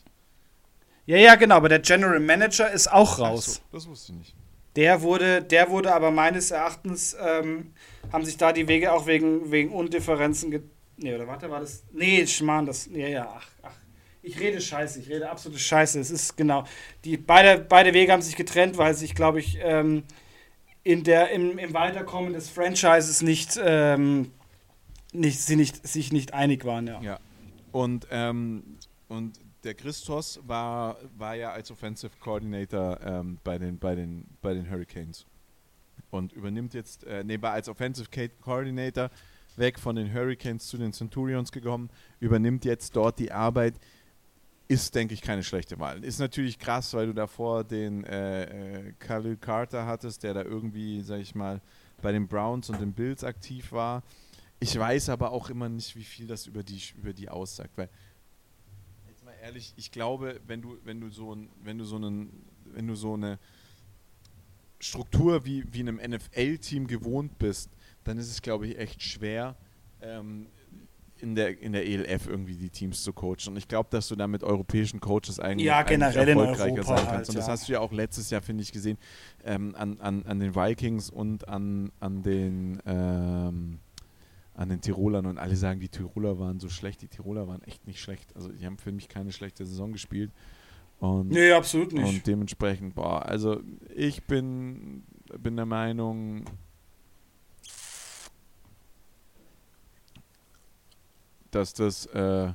[1.06, 3.54] Ja, ja, genau, aber der General Manager ist auch raus.
[3.54, 4.34] So, das wusste ich nicht.
[4.78, 7.72] Der wurde, der wurde aber meines Erachtens, ähm,
[8.12, 10.52] haben sich da die Wege auch wegen, wegen Undifferenzen.
[10.52, 10.60] Ge
[10.98, 11.82] nee, oder warte, war das.
[11.90, 12.86] Nee, Schmarrn, das.
[12.86, 13.74] Ja, ja, ach, ach.
[14.22, 15.98] Ich rede scheiße, ich rede absolute Scheiße.
[15.98, 16.62] Es ist genau.
[17.04, 20.04] Die, beide, beide Wege haben sich getrennt, weil sich, glaube ich, ähm,
[20.84, 24.30] in der, im, im Weiterkommen des Franchises nicht, ähm,
[25.12, 26.86] nicht, sie nicht, sich nicht einig waren.
[26.86, 27.00] Ja.
[27.00, 27.20] ja.
[27.72, 33.94] Und, ähm, und der Christos war, war ja als Offensive Coordinator ähm, bei, den, bei,
[33.94, 35.26] den, bei den Hurricanes
[36.10, 38.08] und übernimmt jetzt, äh, nee, war als Offensive
[38.40, 39.10] Coordinator
[39.56, 43.74] weg von den Hurricanes zu den Centurions gekommen, übernimmt jetzt dort die Arbeit,
[44.68, 46.02] ist, denke ich, keine schlechte Wahl.
[46.02, 48.44] Ist natürlich krass, weil du davor den äh,
[48.88, 51.60] äh, Khalil Carter hattest, der da irgendwie, sag ich mal,
[52.00, 54.02] bei den Browns und den Bills aktiv war.
[54.60, 57.90] Ich weiß aber auch immer nicht, wie viel das über die, über die aussagt, weil
[59.42, 62.94] ehrlich, ich glaube, wenn du, wenn du so ein, wenn du so einen, wenn du
[62.94, 63.38] so eine
[64.80, 67.70] Struktur wie, wie einem NFL-Team gewohnt bist,
[68.04, 69.56] dann ist es, glaube ich, echt schwer,
[70.00, 70.46] ähm,
[71.20, 73.48] in der, in der ELF irgendwie die Teams zu coachen.
[73.48, 76.84] Und ich glaube, dass du da mit europäischen Coaches eigentlich, ja, generell eigentlich erfolgreicher Europa
[76.84, 77.10] sein kannst.
[77.10, 77.52] halt, und das ja.
[77.52, 78.98] hast du ja auch letztes Jahr, finde ich, gesehen,
[79.44, 83.80] ähm, an, an, an den Vikings und an, an den ähm,
[84.58, 87.00] an den Tirolern und alle sagen, die Tiroler waren so schlecht.
[87.02, 88.34] Die Tiroler waren echt nicht schlecht.
[88.34, 90.32] Also die haben für mich keine schlechte Saison gespielt.
[90.98, 92.04] Und, nee, absolut nicht.
[92.04, 93.60] Und dementsprechend, boah, also
[93.94, 95.04] ich bin,
[95.38, 96.44] bin der Meinung,
[101.52, 102.52] dass das, äh,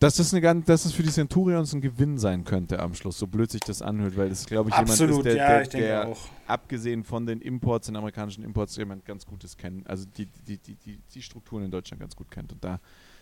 [0.00, 3.18] dass das eine ganz, dass es für die Centurions ein Gewinn sein könnte am Schluss,
[3.18, 5.62] so blöd sich das anhört, weil das glaube ich Absolut, jemand ist, der, ja, der,
[5.62, 6.28] ich denke der auch.
[6.46, 10.74] abgesehen von den Imports, den amerikanischen Imports, jemand ganz Gutes kennt, also die, die, die,
[10.76, 12.80] die, die Strukturen in Deutschland ganz gut kennt und da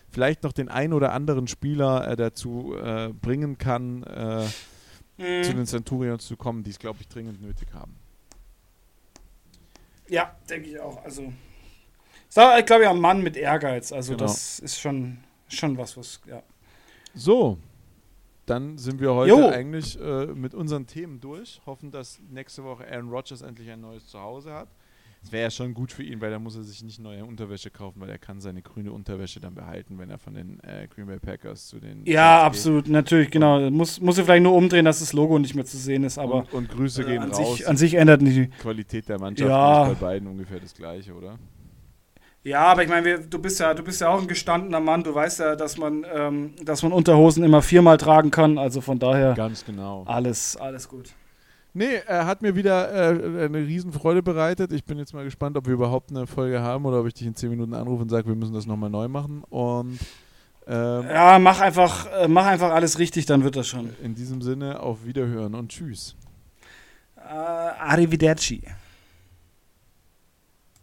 [0.09, 4.45] vielleicht noch den einen oder anderen Spieler äh, dazu äh, bringen kann, äh,
[5.19, 5.43] Mhm.
[5.43, 7.95] zu den Centurions zu kommen, die es, glaube ich, dringend nötig haben.
[10.07, 11.03] Ja, denke ich auch.
[11.03, 11.33] Also,
[12.29, 13.91] ich glaube ja, ein Mann mit Ehrgeiz.
[13.91, 14.25] Also, Genau.
[14.25, 15.17] das ist schon,
[15.47, 16.43] schon was, was, ja.
[17.13, 17.57] So,
[18.45, 19.47] dann sind wir heute Jo.
[19.49, 21.61] eigentlich äh, mit unseren Themen durch.
[21.65, 24.69] Hoffen, dass nächste Woche Aaron Rodgers endlich ein neues Zuhause hat.
[25.23, 27.71] Es wäre ja schon gut für ihn, weil da muss er sich nicht neue Unterwäsche
[27.71, 31.07] kaufen, weil er kann seine grüne Unterwäsche dann behalten, wenn er von den äh, Green
[31.07, 33.69] Bay Packers zu den Ja, Jets absolut, natürlich, genau.
[33.71, 36.23] Muss, muss er vielleicht nur umdrehen, dass das Logo nicht mehr zu sehen ist, geht.
[36.23, 37.57] aber und, und Grüße äh, gehen an, raus.
[37.57, 38.37] sich, an sich ändert nicht.
[38.37, 39.85] Die Qualität der Mannschaft Ja.
[39.85, 41.37] bei beiden ungefähr das gleiche, oder?
[42.47, 45.03] Ja, aber ich meine, du bist ja, du bist ja auch ein gestandener Mann.
[45.03, 48.57] Du weißt ja, dass man, ähm, dass man Unterhosen immer viermal tragen kann.
[48.57, 50.03] Also von daher Ganz genau.
[50.05, 51.09] alles, alles gut.
[51.73, 54.71] Nee, er hat mir wieder äh, eine Riesenfreude bereitet.
[54.71, 57.27] Ich bin jetzt mal gespannt, ob wir überhaupt eine Folge haben oder ob ich dich
[57.27, 59.43] in 10 Minuten anrufe und sage, wir müssen das nochmal neu machen.
[59.49, 59.99] Und
[60.67, 63.89] ähm, Ja, mach einfach, äh, mach einfach alles richtig, dann wird das schon.
[64.01, 66.15] in diesem Sinne auf Wiederhören und Tschüss.
[67.17, 68.61] Äh, arrivederci.